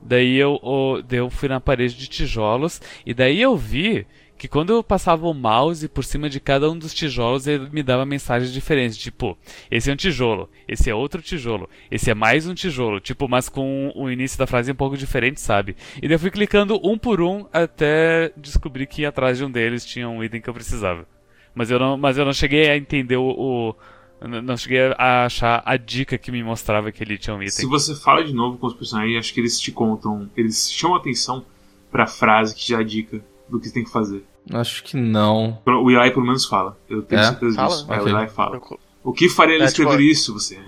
[0.00, 2.80] Daí eu, o, daí eu fui na parede de tijolos.
[3.04, 4.06] E daí eu vi
[4.44, 7.82] que quando eu passava o mouse por cima de cada um dos tijolos, ele me
[7.82, 9.38] dava mensagens diferentes, tipo,
[9.70, 13.48] esse é um tijolo, esse é outro tijolo, esse é mais um tijolo, tipo, mas
[13.48, 15.74] com o início da frase um pouco diferente, sabe?
[15.96, 19.82] E daí eu fui clicando um por um até descobrir que atrás de um deles
[19.82, 21.06] tinha um item que eu precisava.
[21.54, 23.74] Mas eu não, mas eu não cheguei a entender o, o
[24.20, 27.50] não cheguei a achar a dica que me mostrava que ele tinha um item.
[27.50, 30.98] Se você fala de novo com os personagens, acho que eles te contam, eles chamam
[30.98, 31.46] atenção
[31.90, 34.22] pra frase que já é dica do que tem que fazer.
[34.52, 35.58] Acho que não.
[35.66, 36.76] O Eli pelo menos fala.
[36.88, 37.24] Eu tenho é?
[37.24, 37.68] certeza fala?
[37.68, 37.84] disso.
[37.84, 37.96] Okay.
[37.96, 38.60] É, o Eli fala.
[39.02, 40.02] O que faria ele é, escrever tipo...
[40.02, 40.32] isso?
[40.34, 40.58] Você.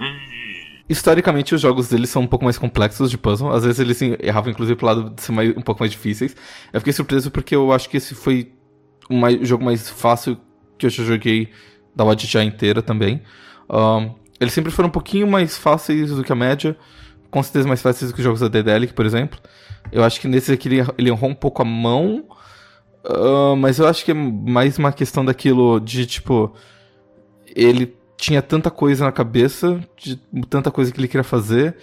[0.88, 3.50] Historicamente, os jogos deles são um pouco mais complexos de puzzle.
[3.50, 6.36] Às vezes eles erravam, inclusive, pro lado de ser mais, um pouco mais difíceis.
[6.72, 8.52] Eu fiquei surpreso porque eu acho que esse foi
[9.10, 10.38] o, mais, o jogo mais fácil
[10.78, 11.50] que eu já joguei
[11.94, 13.22] da Odyssey inteira também.
[13.68, 16.76] Um, eles sempre foram um pouquinho mais fáceis do que a média.
[17.30, 19.38] Com certeza mais fáceis do que os jogos da Dedelic, por exemplo.
[19.90, 22.24] Eu acho que nesse aqui ele, ele errou um pouco a mão
[23.08, 26.52] Uh, mas eu acho que é mais uma questão daquilo de, tipo,
[27.54, 30.18] ele tinha tanta coisa na cabeça, de
[30.50, 31.76] tanta coisa que ele queria fazer,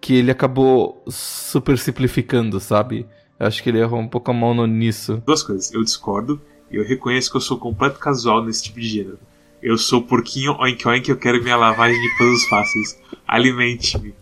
[0.00, 3.06] que ele acabou super simplificando, sabe?
[3.38, 5.22] Eu acho que ele errou um pouco a mão nisso.
[5.26, 5.72] Duas coisas.
[5.72, 6.40] Eu discordo
[6.70, 9.18] e eu reconheço que eu sou completo casual nesse tipo de gênero.
[9.62, 12.98] Eu sou porquinho oink oink, eu quero minha lavagem de puzzles fáceis.
[13.26, 14.14] Alimente-me.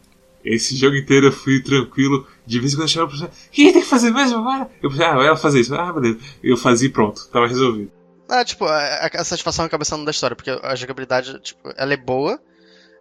[0.45, 2.27] Esse jogo inteiro eu fui tranquilo.
[2.47, 4.69] De vez em quando eu chamava pra pessoa, o que tem que fazer mesmo agora?
[4.83, 5.75] Eu pensei, ah, ela fazer isso.
[5.75, 6.19] Ah, beleza.
[6.43, 7.91] Eu fazia e pronto, tava resolvido.
[8.29, 11.97] Ah, tipo, a, a satisfação acaba sendo da história, porque a jogabilidade, tipo, ela é
[11.97, 12.41] boa,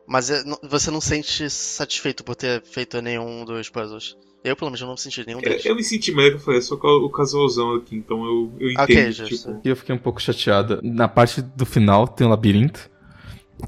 [0.08, 4.18] mas é- não- você não sente satisfeito por ter feito nenhum dos puzzles.
[4.44, 5.66] Eu, pelo menos, não senti nenhum Eu, deles.
[5.66, 8.72] eu me senti melhor que eu falei, eu sou o casualzão aqui, então eu, eu
[8.72, 8.84] entendo.
[8.84, 9.36] Ok, justo.
[9.36, 10.80] tipo, E eu fiquei um pouco chateada.
[10.84, 12.89] Na parte do final tem um labirinto.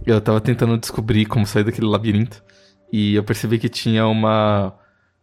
[0.06, 2.44] Eu tava tentando descobrir como sair daquele labirinto.
[2.94, 4.76] E eu percebi que tinha uma.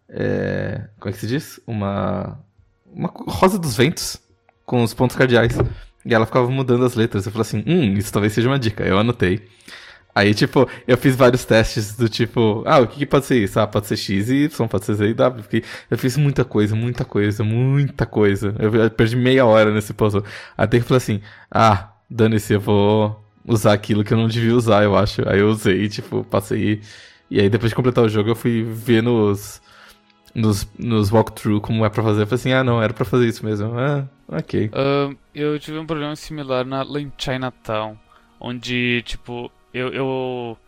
[0.08, 1.60] é, como é que se diz?
[1.66, 2.40] Uma.
[2.92, 4.18] Uma rosa dos ventos
[4.66, 5.56] com os pontos cardeais.
[6.04, 7.26] E ela ficava mudando as letras.
[7.26, 8.84] Eu falei assim: hum, isso talvez seja uma dica.
[8.84, 9.48] Eu anotei.
[10.14, 13.60] Aí, tipo, eu fiz vários testes do tipo, ah, o que, que pode ser isso?
[13.60, 15.42] Ah, pode ser X e Y, pode ser Z e W.
[15.44, 18.54] Fiquei- eu fiz muita coisa, muita coisa, muita coisa.
[18.58, 20.24] Eu perdi meia hora nesse puzzle.
[20.56, 24.54] Até que eu falei assim, ah, dane-se, eu vou usar aquilo que eu não devia
[24.54, 25.22] usar, eu acho.
[25.28, 26.80] Aí eu usei, tipo, passei.
[27.30, 29.62] E aí depois de completar o jogo, eu fui ver nos,
[30.34, 32.22] nos, nos walkthrough como é pra fazer.
[32.22, 33.78] Eu falei assim, ah, não, era pra fazer isso mesmo.
[33.78, 34.70] Ah, ok.
[34.72, 37.96] Ahn, eu tive um problema similar na, lá Chinatown,
[38.40, 40.58] onde, tipo, eu, eu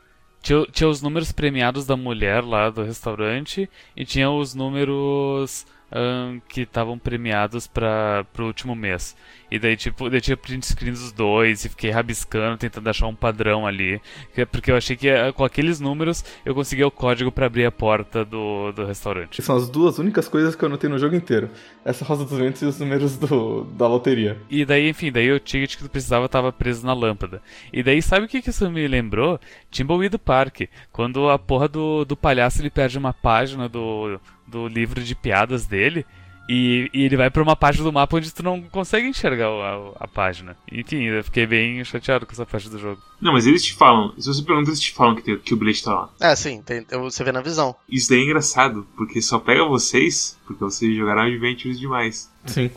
[0.42, 6.40] tinha, tinha os números premiados da mulher lá do restaurante e tinha os números ahn,
[6.48, 9.16] que estavam premiados para pro último mês.
[9.54, 13.14] E daí, tipo, daí tinha print screen dos dois e fiquei rabiscando, tentando achar um
[13.14, 14.00] padrão ali.
[14.34, 17.66] que- Porque eu achei que eh, com aqueles números eu conseguia o código para abrir
[17.66, 19.42] a porta do, do restaurante.
[19.42, 21.50] São as duas únicas coisas que eu anotei no jogo inteiro.
[21.84, 24.38] Essa rosa dos ventos e os números do, da loteria.
[24.48, 27.42] E daí, enfim, daí o ticket que tu precisava tava preso na lâmpada.
[27.70, 29.38] E daí, sabe o que que isso me lembrou?
[29.70, 30.70] Timbleweed do Parque.
[30.90, 35.66] Quando a porra do, do palhaço ele perde uma página do, do livro de piadas
[35.66, 36.06] dele.
[36.48, 39.92] E, e ele vai pra uma página do mapa onde tu não consegue enxergar a,
[40.00, 40.56] a página.
[40.70, 43.00] Enfim, eu fiquei bem chateado com essa parte do jogo.
[43.20, 45.56] Não, mas eles te falam, se você pergunta, eles te falam que, tem- que o
[45.56, 46.10] bilhete tá lá.
[46.20, 47.74] É, sim, tem- você vê na visão.
[47.88, 52.30] Isso daí é engraçado, porque só pega vocês, porque vocês jogaram Adventures demais.
[52.46, 52.70] Sim.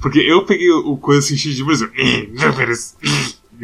[0.00, 2.96] Porque eu peguei o, o coisa assim, de Brasil, "Eh, números",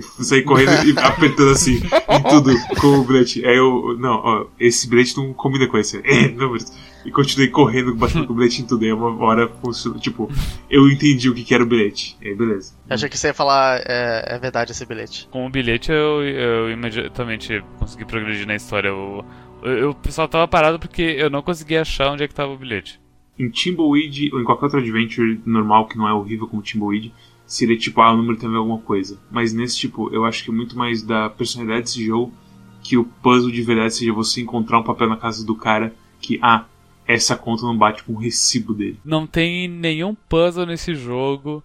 [0.18, 3.44] e saí correndo e apertando assim, em tudo, com o bilhete.
[3.44, 6.72] Aí eu, não, ó, esse bilhete não combina com esse, "Eh, números.
[7.02, 8.84] E continuei correndo, batendo com o bilhete em tudo.
[8.84, 10.30] Aí uma hora funcionou, tipo,
[10.68, 12.14] eu entendi o que que era o bilhete.
[12.22, 12.74] Aí beleza.
[12.88, 15.26] Eu achei que você ia falar, é, é verdade esse bilhete.
[15.30, 18.88] Com o bilhete eu, eu imediatamente consegui progredir na história.
[18.88, 19.24] Eu,
[19.62, 22.52] eu, eu- o pessoal tava parado porque eu não conseguia achar onde é que tava
[22.52, 23.00] o bilhete.
[23.38, 27.14] Em Timbleweed, ou em qualquer outro adventure normal que não é horrível como Timbleweed,
[27.50, 29.18] seria tipo, ah, o número tem ver alguma coisa.
[29.30, 32.32] Mas nesse tipo, eu acho que é muito mais da personalidade desse jogo
[32.80, 36.38] que o puzzle de verdade seja você encontrar um papel na casa do cara que,
[36.40, 36.64] ah,
[37.06, 39.00] essa conta não bate com o recibo dele.
[39.04, 41.62] Não tem nenhum puzzle nesse jogo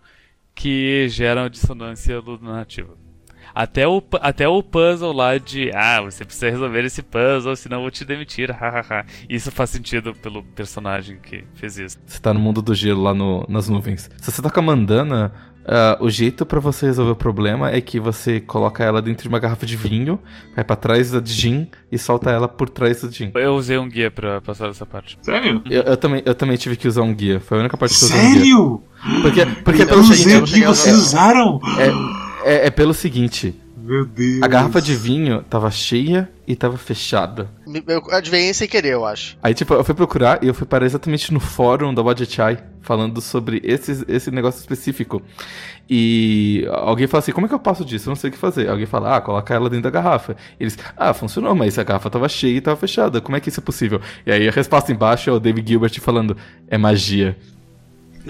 [0.56, 2.98] que gera uma dissonância narrativa.
[3.54, 7.82] Até o, até o puzzle lá de ah, você precisa resolver esse puzzle, senão eu
[7.84, 8.52] vou te demitir.
[8.52, 9.06] hahaha.
[9.30, 11.98] Isso faz sentido pelo personagem que fez isso.
[12.06, 14.10] Você tá no mundo do gelo lá no- nas nuvens.
[14.20, 15.32] Se você tá com a mandana,
[15.68, 19.30] ah, o jeito pra você resolver o problema é que você coloca ela dentro de
[19.30, 20.20] uma garrafa de vinho,
[20.56, 23.32] vai pra trás da gin e solta ela por trás do gin.
[23.36, 25.18] Eu usei um guia pra passar essa parte.
[25.22, 25.62] Sério?
[25.70, 27.40] Eu, eu também, eu também tive que usar um guia.
[27.40, 28.34] Foi a única parte que eu usei um guia.
[28.34, 28.84] Sério?
[29.22, 30.38] Porque, porque é eu pelo não seguinte.
[30.38, 31.36] o que vocês usar.
[31.36, 31.60] usaram.
[32.44, 33.56] É, é pelo seguinte.
[33.86, 34.42] Meu Deus.
[34.42, 37.48] A garrafa de vinho tava cheia e tava fechada.
[37.88, 39.38] Eu adivinhei sem querer, eu acho.
[39.44, 43.22] Aí, tipo, eu fui procurar e eu fui parar exatamente no fórum da Wadjechai, falando
[43.22, 45.22] sobre esse, esse negócio específico.
[45.88, 48.10] E alguém fala assim, como é que eu passo disso?
[48.10, 48.68] Eu não sei o que fazer.
[48.68, 50.36] Alguém fala, ah, coloca ela dentro da garrafa.
[50.60, 53.22] Eles, ah, funcionou, mas a garrafa tava cheia e tava fechada.
[53.22, 54.02] Como é que isso é possível?
[54.26, 56.36] E aí a resposta embaixo é o David Gilbert falando,
[56.68, 57.38] é magia.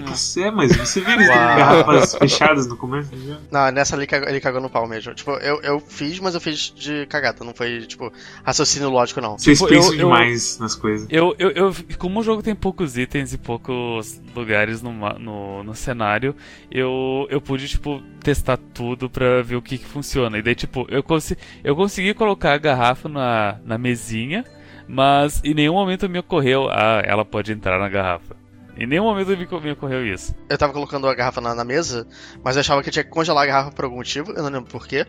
[0.04, 1.36] Você é, mas você viu eles Uau.
[1.36, 3.40] garrafas fechadas no começo do jogo?
[3.50, 5.14] Não, nessa ele cagou, ele cagou no pau mesmo.
[5.14, 7.44] Tipo, eu, eu fiz, mas eu fiz de cagada.
[7.44, 8.12] Não foi, tipo,
[8.44, 9.38] raciocínio lógico, não.
[9.38, 11.06] Vocês Tipo, pensam eu- eu- demais nas coisas.
[11.10, 15.74] Eu, eu, eu, como o jogo tem poucos itens e poucos lugares no, no, no
[15.74, 16.34] cenário,
[16.70, 20.38] eu, eu pude, tipo, testar tudo pra ver o que, que funciona.
[20.38, 24.44] E daí, tipo, eu, consi eu consegui colocar a garrafa na, na mesinha,
[24.88, 28.36] mas em nenhum momento me ocorreu, ah, ela pode entrar na garrafa.
[28.76, 30.34] Em nenhum momento me, ocorreu isso.
[30.48, 32.06] Eu tava colocando a garrafa na, na mesa,
[32.44, 34.50] mas eu achava que eu tinha que congelar a garrafa por algum motivo, eu não
[34.50, 35.06] lembro porquê.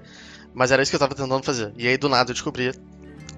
[0.53, 1.73] Mas era isso que eu tava tentando fazer.
[1.77, 2.71] E aí, do nada, eu descobri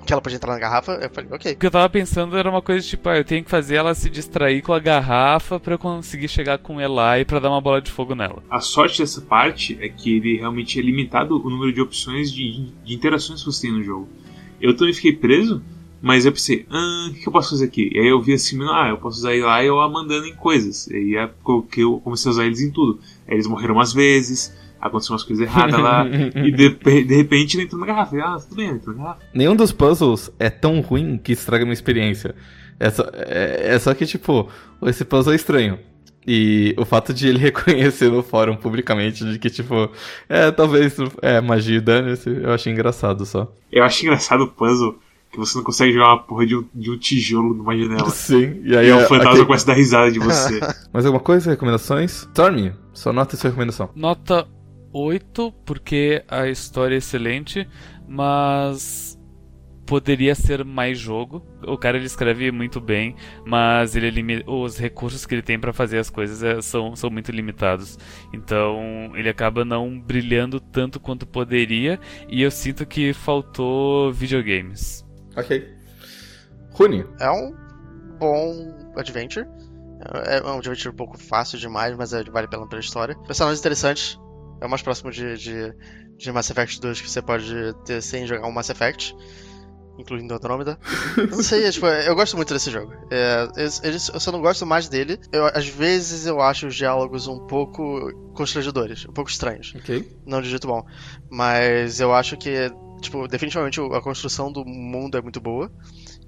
[0.05, 0.93] que ela podia entrar na garrafa.
[0.93, 1.53] Eu falei, ok.
[1.53, 3.93] O que eu tava pensando era uma coisa tipo, ah, eu tenho que fazer ela
[3.93, 7.61] se distrair com a garrafa pra eu conseguir chegar com ela e pra dar uma
[7.61, 8.41] bola de fogo nela.
[8.49, 12.71] A sorte dessa parte é que ele realmente é limitado o número de opções de,
[12.83, 14.09] de interações que você tem no jogo.
[14.61, 15.63] Eu também fiquei preso
[16.01, 17.89] Mas eu pensei, ah, o que, eu posso fazer aqui?
[17.93, 20.87] E aí eu vi assim, ah, eu posso usar Eli ou a Mandana em coisas.
[20.87, 22.99] E aí é porque eu comecei a usar eles em tudo.
[23.27, 26.69] Aí eles morreram umas vezes, aconteceu umas coisas erradas lá, e de,
[27.03, 28.15] de repente ele entrou na garrafa.
[28.15, 29.25] E, ah, tudo bem, entrou na garrafa.
[29.33, 32.33] Nenhum dos puzzles é tão ruim que estraga minha experiência.
[32.79, 34.49] É só, é, é só que, tipo,
[34.83, 35.79] esse puzzle é estranho.
[36.25, 39.89] E o fato de ele reconhecer no fórum publicamente de que, tipo,
[40.29, 43.51] é, talvez é magia dane-se, eu achei engraçado só.
[43.69, 44.97] Eu acho engraçado o puzzle
[45.31, 48.09] que você não consegue jogar uma porra de um, de um tijolo numa janela.
[48.09, 49.45] Sim, e aí e o fantasma aquele...
[49.45, 50.59] começa a dar risada de você.
[50.91, 51.51] Mais alguma coisa?
[51.51, 52.23] Recomendações?
[52.23, 53.89] Stormy, só nota e sua recomendação.
[53.95, 54.47] Nota
[54.91, 57.67] 8, porque a história é excelente,
[58.07, 59.19] mas
[59.89, 61.43] poderia ser mais jogo.
[61.65, 65.97] O cara ele escreve muito bem, mas ele os recursos que ele tem para fazer
[65.97, 67.97] as coisas é, são, são muito limitados.
[68.31, 71.99] Então ele acaba não brilhando tanto quanto poderia
[72.29, 75.08] e eu sinto que faltou videogames.
[75.35, 75.75] Ok.
[76.71, 77.05] Rune.
[77.19, 77.55] É um
[78.17, 79.47] bom adventure.
[80.25, 83.15] É um adventure um pouco fácil demais, mas é, vale pela, pela história.
[83.15, 84.19] Personagens interessantes.
[84.61, 85.73] É o mais próximo de, de,
[86.17, 87.53] de Mass Effect 2 que você pode
[87.85, 89.15] ter sem jogar um Mass Effect
[89.99, 90.79] incluindo Andromeda.
[91.29, 92.93] não sei, é, tipo, eu gosto muito desse jogo.
[93.11, 95.19] É, eu, eu só não gosto mais dele.
[95.31, 99.73] Eu, às vezes eu acho os diálogos um pouco constrangedores, um pouco estranhos.
[99.75, 100.09] Ok.
[100.25, 100.85] Não de jeito bom.
[101.29, 105.71] Mas eu acho que, tipo, definitivamente a construção do mundo é muito boa.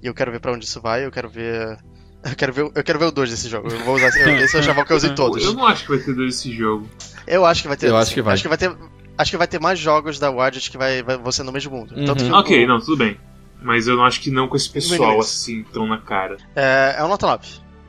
[0.02, 1.78] E eu quero ver para onde isso vai, eu quero ver.
[2.24, 3.68] Eu quero ver, eu quero ver o 2 desse jogo.
[3.68, 5.44] Eu vou usar, esse é o chaval que eu usei todos.
[5.44, 6.88] Eu não acho que vai ter 2 desse jogo.
[7.26, 7.88] Eu acho que vai ter.
[7.88, 8.34] Eu acho que vai.
[8.34, 8.76] Acho que vai ter
[9.16, 11.94] acho que vai ter mais jogos da Wadget que vai, vai você no mesmo mundo.
[11.94, 12.34] Uhum.
[12.34, 13.16] ok, não, tudo bem.
[13.60, 16.36] Mas eu não acho que não com esse pessoal assim tão na cara.
[16.56, 17.46] É, é um nota 9.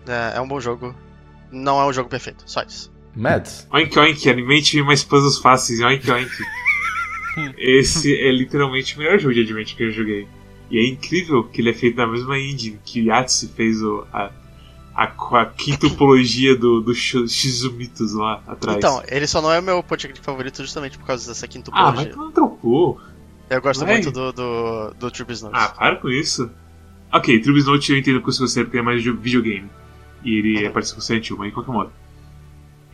[0.07, 0.95] É, é um bom jogo.
[1.51, 2.91] Não é um jogo perfeito, só isso.
[3.15, 3.67] Mads.
[3.71, 6.31] Oink oink, alimente mais puzzles fáceis, oink oink.
[7.57, 10.27] Esse é literalmente o melhor jogo de Adventure que eu joguei.
[10.69, 14.31] E é incrível que ele é feito na mesma engine que Yatsu fez o, a,
[14.95, 18.77] a, a quintupologia do, do Shizumitos lá atrás.
[18.77, 21.89] Então, ele só não é o meu podcast favorito justamente por causa dessa quintupologia.
[21.89, 22.99] Ah, mas tu não trocou.
[23.49, 25.55] Eu gosto muito do, do, do Tribes Note.
[25.55, 26.49] Ah, para com isso.
[27.11, 29.69] Ok, Tribes Note eu entendo que você gostaria porque é mais de videogame.
[30.23, 30.73] E ele uhum.
[30.75, 31.91] é Silent Hill, mas de qualquer modo.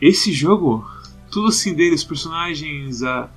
[0.00, 0.86] Esse jogo,
[1.30, 3.30] tudo assim dele, os personagens, a,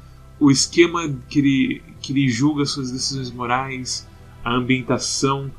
[0.43, 4.05] o esquema que ele, que ele julga suas decisões morais,
[4.43, 5.49] a ambientação,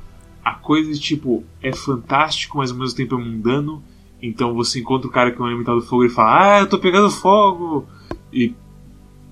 [0.45, 3.83] a coisa de tipo, é fantástico, mas ao mesmo tempo é mundano.
[4.21, 6.69] Então você encontra o cara que é um elemental do fogo e fala, ah, eu
[6.69, 7.87] tô pegando fogo!
[8.31, 8.55] E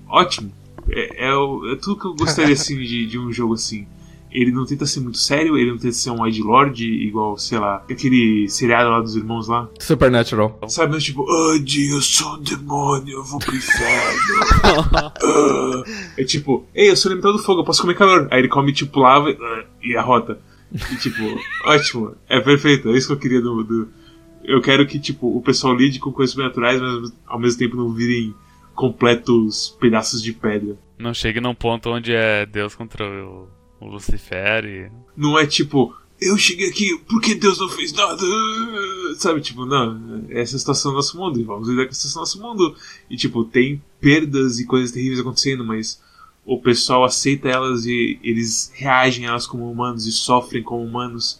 [0.07, 0.51] ótimo.
[0.89, 3.85] É, é, é, tudo que eu gostaria assim de, de um jogo assim.
[4.33, 7.83] Ele não tenta ser muito sério, ele não tenta ser um Lord igual, sei lá,
[7.89, 9.69] aquele seriado lá dos irmãos lá.
[9.79, 10.59] Supernatural.
[10.67, 14.19] Sabe, mas tipo, Andy, eu sou um demônio, eu vou pro inferno.
[15.23, 15.83] uh,
[16.17, 18.27] é tipo, ei, eu sou elemental do fogo, eu posso comer calor.
[18.31, 20.39] Aí ele come tipo lava uh, e arrota.
[20.73, 21.21] E tipo,
[21.65, 23.87] ótimo, é perfeito, é isso que eu queria do, do.
[24.43, 27.93] Eu quero que, tipo, o pessoal lide com coisas sobrenaturais, mas ao mesmo tempo não
[27.93, 28.33] virem
[28.75, 30.75] completos pedaços de pedra.
[30.97, 33.47] Não chegue num ponto onde é Deus contra o,
[33.85, 34.91] o Lucifer e.
[35.15, 38.23] Não é tipo, eu cheguei aqui porque Deus não fez nada.
[39.17, 42.07] Sabe, tipo, não, essa é a situação do nosso mundo, e vamos lidar com essa
[42.07, 42.75] situação do nosso mundo.
[43.09, 46.01] E tipo, tem perdas e coisas terríveis acontecendo, mas
[46.45, 51.39] o pessoal aceita elas e eles reagem a elas como humanos e sofrem como humanos.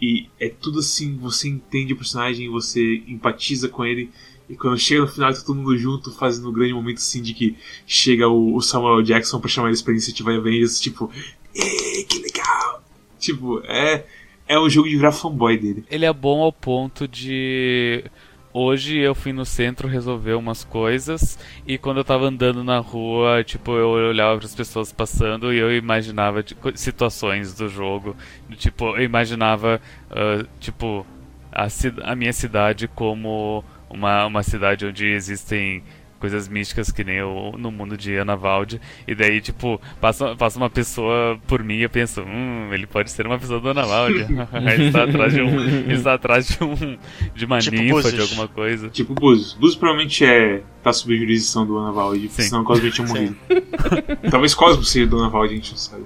[0.00, 4.10] E é tudo assim, você entende o personagem, você empatiza com ele
[4.48, 7.34] e quando chega no final, tá todo mundo junto, fazendo um grande momento assim de
[7.34, 11.10] que chega o, Samuel Jackson pra chamar eles pra iniciativa Avengers, tipo,
[11.52, 12.82] que legal!
[13.18, 14.06] Tipo, é,
[14.46, 15.84] é um jogo de virar fanboy dele.
[15.90, 18.04] Ele é bom ao ponto de.
[18.50, 23.44] Hoje eu fui no centro resolver umas coisas e quando eu tava andando na rua,
[23.44, 28.16] tipo, eu olhava para as pessoas passando e eu imaginava tipo, situações do jogo.
[28.56, 29.80] Tipo, eu imaginava,
[30.10, 31.06] uh, tipo,
[31.52, 31.68] a,
[32.10, 35.82] a minha cidade como uma, uma cidade onde existem
[36.18, 38.80] coisas místicas que nem o, no mundo de Ana Valde.
[39.06, 43.10] E daí, tipo, passa, passa uma pessoa por mim e eu penso, hum, ele pode
[43.10, 44.26] ser uma pessoa do Ana Valde.
[44.72, 45.60] ele está atrás de um.
[45.60, 46.98] Ele está atrás de um.
[47.34, 48.88] de uma tipo ninfa, de alguma coisa.
[48.88, 49.54] Tipo Búzios.
[49.54, 50.62] Búzios provavelmente é.
[50.82, 52.42] tá sob a jurisdição do Ana Valde, Sim.
[52.42, 53.36] senão Cosmo tinha morrido.
[54.30, 56.04] Talvez Cosmo seja do Ana Valde, a gente não sabe.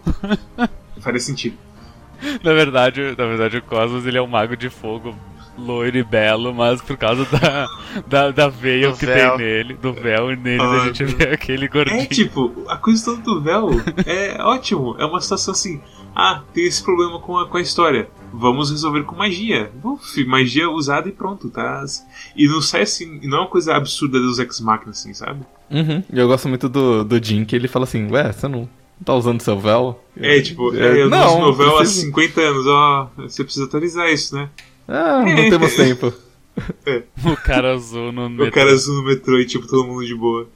[1.00, 1.56] Faria sentido.
[2.44, 5.16] Na verdade, na verdade, o Cosmos ele é um mago de fogo
[5.58, 7.68] loiro e belo, mas por causa da,
[8.06, 9.36] da, da veia do que véu.
[9.36, 12.00] tem nele, do véu, e nele a gente vê aquele gordinho.
[12.00, 13.70] É tipo, a coisa toda do véu
[14.06, 14.96] é ótimo.
[14.98, 15.80] É uma situação assim.
[16.14, 18.08] Ah, tem esse problema com a, com a história.
[18.32, 19.70] Vamos resolver com magia.
[19.82, 21.82] Uf, magia usada e pronto, tá?
[22.36, 25.40] E não sai assim, não é uma coisa absurda dos Ex Machina, assim, sabe?
[25.70, 26.02] Uhum.
[26.12, 28.68] E eu gosto muito do, do Jim, que ele fala assim, ué, você não
[29.04, 30.00] Tá usando seu véu?
[30.16, 33.10] É, tipo, É, é, eu não, não, uso meu véu há precisa- 50 anos, ó.
[33.16, 34.48] Você precisa atualizar isso, né?
[34.94, 36.12] Ah, não temos tempo.
[37.24, 38.52] O cara azul no O metrô.
[38.52, 40.46] cara azul no metrô e, tipo, todo mundo de boa.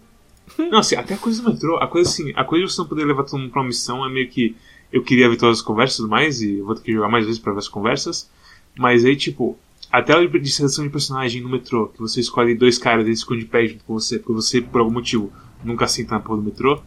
[0.58, 2.86] Não, assim, até a coisa do metrô, a coisa assim, a coisa de você não
[2.88, 4.54] poder levar todo mundo pra uma missão é meio que.
[4.92, 7.08] Eu queria ver todas as conversas e tudo mais, e eu vou ter que jogar
[7.08, 8.30] mais vezes pra ver as conversas.
[8.78, 9.58] Mas aí, tipo,
[9.90, 13.08] a tela de de seleção de personagem no metrô, que você escolhe dois caras e
[13.08, 15.32] eles ficam de pé junto com você, porque você, por algum motivo,
[15.64, 16.78] nunca senta na porra do metrô,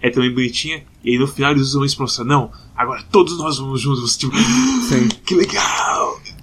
[0.00, 0.82] é também bonitinha.
[1.04, 4.00] E aí no final eles usam isso pra mostrar, não, agora todos nós vamos juntos,
[4.10, 5.08] você, tipo, Sim.
[5.24, 5.62] que legal!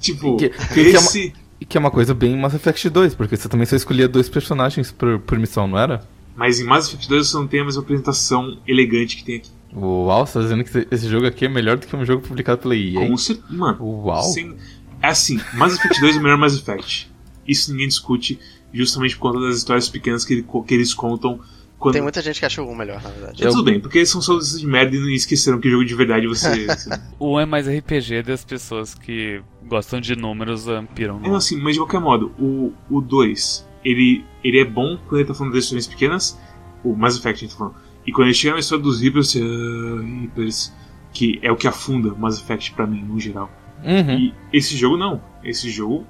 [0.01, 1.33] Tipo, Que- que- que é uma- esse.
[1.69, 4.91] Que é uma coisa bem Mass Effect 2, porque você também só escolhia dois personagens
[4.91, 6.01] por, por missão, não era?
[6.35, 9.49] Mas em Mass Effect 2 você não tem a mesma apresentação elegante que tem aqui.
[9.73, 12.61] Uau, você tá dizendo que esse jogo aqui é melhor do que um jogo publicado
[12.61, 13.07] pela EA?
[13.07, 13.47] Com certeza.
[13.53, 14.23] Mano, Uau.
[14.23, 14.55] sem-
[15.01, 17.09] é assim, Mass Effect 2 é o melhor Mass Effect.
[17.47, 18.39] Isso ninguém discute,
[18.73, 21.39] justamente por conta das histórias pequenas que, ele- que eles contam.
[21.81, 21.93] Quando...
[21.93, 23.41] Tem muita gente que acha o 1 melhor, na verdade.
[23.41, 26.27] Tá Tudo bem, porque eles são só de merda e esqueceram que jogo de verdade
[26.27, 26.67] você.
[27.17, 31.19] O 1 é mais RPG das pessoas que gostam de números ampiram.
[31.23, 35.27] É assim, mas de qualquer modo, o, o 2, ele, ele é bom quando ele
[35.27, 36.39] tá falando das histórias pequenas,
[36.83, 37.75] o Mass Effect a gente tá falando.
[38.05, 39.41] E quando ele chega na história dos Reapers, você.
[39.41, 40.73] Ah, Reapers.
[41.11, 43.51] Que é o que afunda Mass Effect pra mim, no geral.
[43.83, 44.19] Uhum.
[44.19, 45.19] E esse jogo não.
[45.43, 46.05] Esse jogo,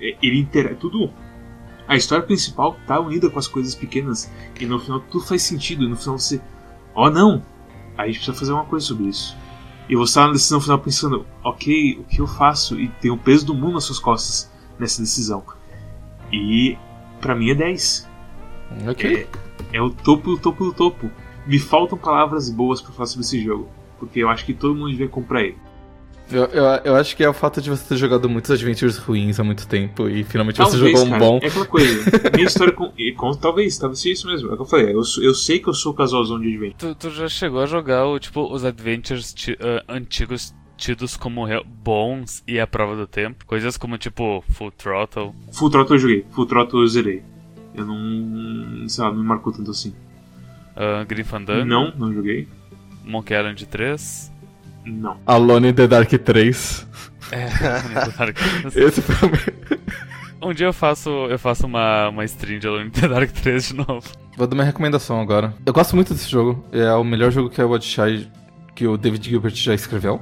[0.00, 1.12] é, ele intera tudo.
[1.86, 4.30] A história principal tá unida com as coisas pequenas.
[4.60, 5.84] E no final tudo faz sentido.
[5.84, 6.40] E no final você.
[6.94, 7.42] Oh não!
[7.96, 9.36] A gente precisa fazer uma coisa sobre isso.
[9.88, 12.80] E você tá na decisão final pensando, ok, o que eu faço?
[12.80, 15.44] E tem o peso do mundo nas suas costas nessa decisão.
[16.32, 16.78] E
[17.20, 18.08] pra mim é 10.
[18.88, 19.28] Ok.
[19.72, 21.10] É, é o topo do topo do topo.
[21.46, 23.68] Me faltam palavras boas pra falar sobre esse jogo.
[23.98, 25.58] Porque eu acho que todo mundo devia comprar ele.
[26.32, 29.38] Eu, eu, eu acho que é o fato de você ter jogado muitos adventures ruins
[29.38, 31.40] há muito tempo e finalmente você Talvez, jogou um cara, bom.
[31.42, 32.10] É aquela coisa.
[32.34, 33.32] Minha história com, com.
[33.34, 34.50] Talvez, talvez seja isso mesmo.
[34.50, 34.86] É o que eu falei.
[34.94, 36.74] Eu, eu sei que eu sou casualzão de Adventure.
[36.78, 41.44] Tu, tu já chegou a jogar o, tipo, os adventures ti- ah, antigos tidos como
[41.44, 43.44] real- bons e a prova do tempo?
[43.46, 45.34] Coisas como, tipo, Full Throttle.
[45.52, 46.26] Full Throttle eu joguei.
[46.30, 47.22] Full Throttle eu zerei.
[47.74, 48.88] Eu não.
[48.88, 49.94] Sei lá, não me marcou tanto assim.
[50.76, 51.64] Uh, Grim Fandango.
[51.66, 52.48] Não, não joguei.
[53.04, 54.32] Monkey Island 3.
[54.84, 55.16] Não.
[55.26, 56.86] Alone in the Dark 3.
[57.30, 57.46] É,
[58.74, 59.80] Esse foi o meu.
[60.50, 63.68] um dia eu faço, eu faço uma, uma stream de Alone in the Dark 3
[63.68, 64.02] de novo.
[64.36, 65.54] Vou dar minha recomendação agora.
[65.64, 66.64] Eu gosto muito desse jogo.
[66.72, 68.28] É o melhor jogo que a Watch Shy,
[68.74, 70.20] que o David Gilbert já escreveu.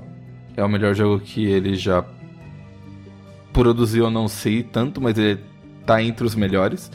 [0.56, 2.04] É o melhor jogo que ele já
[3.52, 5.40] produziu, eu não sei tanto, mas ele
[5.86, 6.90] tá entre os melhores.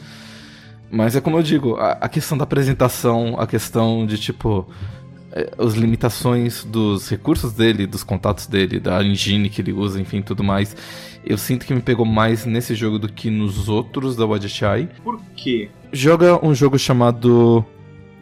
[0.90, 4.68] Mas é como eu digo, a, a questão da apresentação, a questão de tipo.
[5.36, 10.22] É, As limitações dos recursos dele, dos contatos dele, da engine que ele usa, enfim,
[10.22, 10.74] tudo mais.
[11.22, 14.88] Eu sinto que me pegou mais nesse jogo do que nos outros da Wadishai.
[15.04, 15.68] Por quê?
[15.92, 17.62] Joga um jogo chamado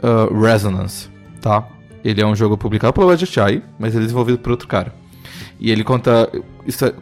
[0.02, 1.08] uh, Resonance,
[1.40, 1.68] tá?
[2.04, 4.92] Ele é um jogo publicado pela Wadishai, mas ele é desenvolvido por outro cara.
[5.58, 6.30] E ele conta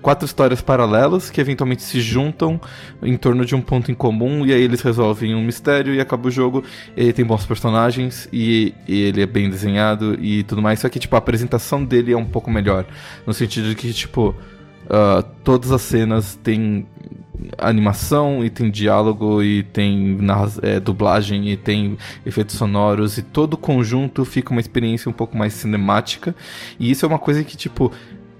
[0.00, 2.60] quatro histórias paralelas que eventualmente se juntam
[3.02, 6.28] em torno de um ponto em comum e aí eles resolvem um mistério e acaba
[6.28, 6.64] o jogo.
[6.96, 10.80] Ele tem bons personagens e, e ele é bem desenhado e tudo mais.
[10.80, 12.84] Só que tipo a apresentação dele é um pouco melhor
[13.26, 14.34] no sentido de que tipo
[14.88, 16.86] ah, todas as cenas têm
[17.58, 20.18] animação e tem diálogo e tem
[20.62, 25.36] é, dublagem e tem efeitos sonoros e todo o conjunto fica uma experiência um pouco
[25.36, 26.34] mais cinemática
[26.78, 27.90] e isso é uma coisa que tipo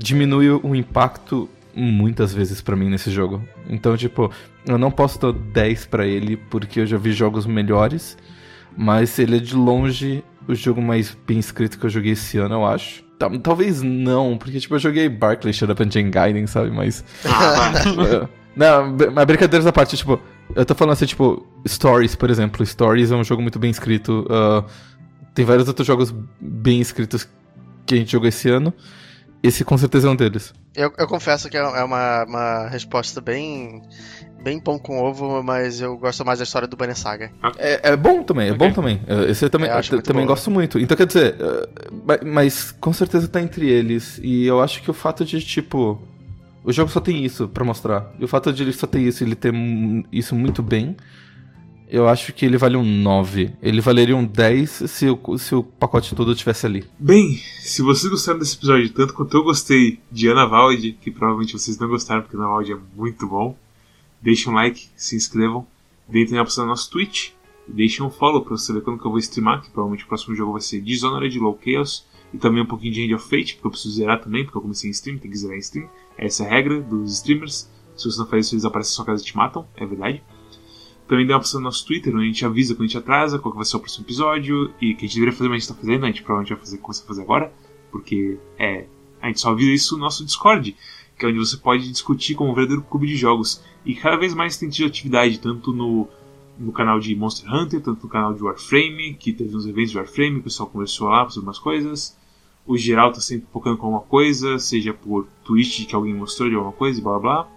[0.02, 3.42] diminui o impacto muitas vezes pra mim nesse jogo.
[3.68, 4.30] Então, tipo,
[4.66, 8.16] eu não posso dar 10 pra ele porque eu já vi jogos melhores,
[8.76, 12.56] mas ele é de longe o jogo mais bem escrito que eu joguei esse ano,
[12.56, 13.02] eu acho.
[13.18, 16.70] Tal- Talvez não, porque tipo, eu joguei Barclay, Shut Up and Jane Gaiden, sabe?
[16.70, 18.28] Mas Ah.
[18.54, 20.20] Não, mas brincadeiras à parte, tipo,
[20.54, 22.66] eu tô falando assim, tipo, Stories, por exemplo.
[22.66, 24.26] Stories é um jogo muito bem escrito.
[24.28, 24.62] ah,
[25.32, 27.26] tem vários outros jogos bem escritos
[27.86, 28.74] que a gente jogou esse ano.
[29.42, 30.54] Esse com certeza é um deles.
[30.74, 33.82] Eu, eu confesso que é é uma, uma resposta bem.
[34.42, 37.30] bem pão com ovo, mas eu gosto mais da história do Banner Saga.
[37.58, 38.68] É, é bom também, é Ok.
[38.68, 39.00] bom também.
[39.06, 40.28] Eh, Esse eu também, Eu também bom.
[40.28, 40.78] gosto muito.
[40.78, 41.68] Então quer dizer, eh,
[42.06, 44.20] ma- mas com certeza tá entre eles.
[44.22, 46.00] E eu acho que o fato de, tipo.
[46.64, 48.12] O jogo só tem isso pra mostrar.
[48.20, 49.52] E o fato de ele só ter isso e ele ter
[50.12, 50.96] isso muito bem.
[51.92, 53.50] Eu acho que ele vale um 9.
[53.60, 56.84] Ele valeria um 10 se o, se o pacote todo tivesse ali.
[56.98, 61.52] Bem, se vocês gostaram desse episódio tanto quanto eu gostei de Ana Valde, que provavelmente
[61.52, 63.54] vocês não gostaram, porque Ana Valde é muito bom,
[64.22, 65.66] deixem um like, se inscrevam,
[66.08, 67.32] deem a opção no nosso Twitch,
[67.68, 70.34] deixem um follow pra você saber quando que eu vou streamar, que provavelmente o próximo
[70.34, 73.66] jogo vai ser Dishonored, Low Chaos, e também um pouquinho de End of Fate, porque
[73.66, 75.90] eu preciso zerar também, porque eu comecei em stream, tem que zerar em stream.
[76.16, 77.68] Essa é a regra dos streamers.
[77.94, 80.22] Se você não faz isso, eles aparecem na sua casa e te matam, é verdade.
[81.12, 83.38] Também dá uma passada no nosso Twitter, onde a gente avisa quando a gente atrasa,
[83.38, 85.68] qual vai ser o próximo episódio, e que a gente deveria fazer, mas a gente
[85.68, 87.52] tá fazendo, a gente provavelmente vai fazer, começar a fazer agora,
[87.90, 88.86] porque é,
[89.20, 90.74] a gente só avisa isso no nosso Discord,
[91.18, 93.62] que é onde você pode discutir como um verdadeiro clube de jogos.
[93.84, 96.08] E cada vez mais tem tido atividade, tanto no,
[96.58, 99.98] no canal de Monster Hunter, tanto no canal de Warframe, que teve uns eventos de
[99.98, 102.16] Warframe, o pessoal conversou lá sobre umas coisas.
[102.66, 106.54] O geral tá sempre focando com alguma coisa, seja por tweet que alguém mostrou de
[106.54, 107.48] alguma coisa e blá blá.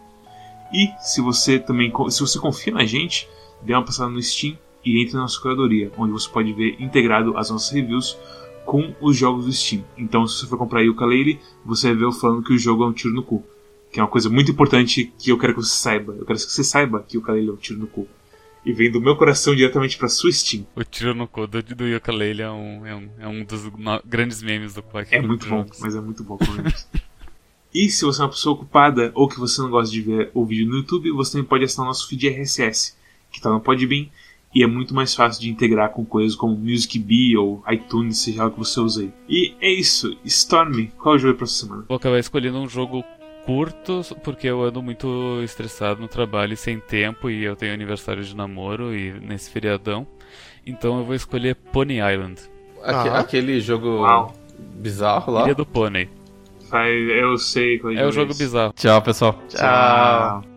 [0.74, 3.30] E se você também se você confia na gente,
[3.62, 7.38] dê uma passada no Steam e entre na nossa curadoria, onde você pode ver integrado
[7.38, 8.18] as nossas reviews
[8.66, 9.84] com os jogos do Steam.
[9.98, 12.88] Então, se você for comprar Yooka-Laylee, você vai ver eu falando que o jogo é
[12.88, 13.44] um tiro no cu.
[13.92, 16.14] Que é uma coisa muito importante que eu quero que você saiba.
[16.14, 18.08] Eu quero que você saiba que o Yooka-Laylee é um tiro no cu.
[18.66, 20.66] E vem do meu coração diretamente pra sua Steam.
[20.76, 24.02] O tiro no cu do, do Yooka-Laylee é um, é, um, é um dos no,
[24.04, 25.14] grandes memes do Quack.
[25.14, 26.88] É muito bom, mas é muito bom, pelo menos.
[27.74, 30.46] E se você é uma pessoa ocupada ou que você não gosta de ver o
[30.46, 32.96] vídeo no YouTube, você também pode assinar o nosso feed RSS,
[33.36, 34.06] que está no Podbean,
[34.54, 38.44] e é muito mais fácil de integrar com coisas como Music Bee ou iTunes, seja
[38.44, 39.12] lá o que você usa aí.
[39.30, 41.84] E é isso, Storm, qual é o jogo para essa semana?
[41.88, 43.04] Vou acabar escolhendo um jogo
[43.46, 48.24] curto, porque eu ando muito estressado no trabalho e sem tempo, e eu tenho aniversário
[48.24, 50.08] de namoro e nesse feriadão.
[50.66, 52.42] Então eu vou escolher Pony Island.
[52.84, 53.20] Aque- Ah.
[53.20, 54.34] Aquele jogo Uau.
[54.80, 55.44] bizarro lá.
[55.46, 55.66] Ilha do.
[56.70, 58.16] Faz- Eu sei qual É o esse.
[58.16, 58.74] jogo bizarro.
[58.74, 59.40] Tchau, pessoal.
[59.50, 60.55] Tchau.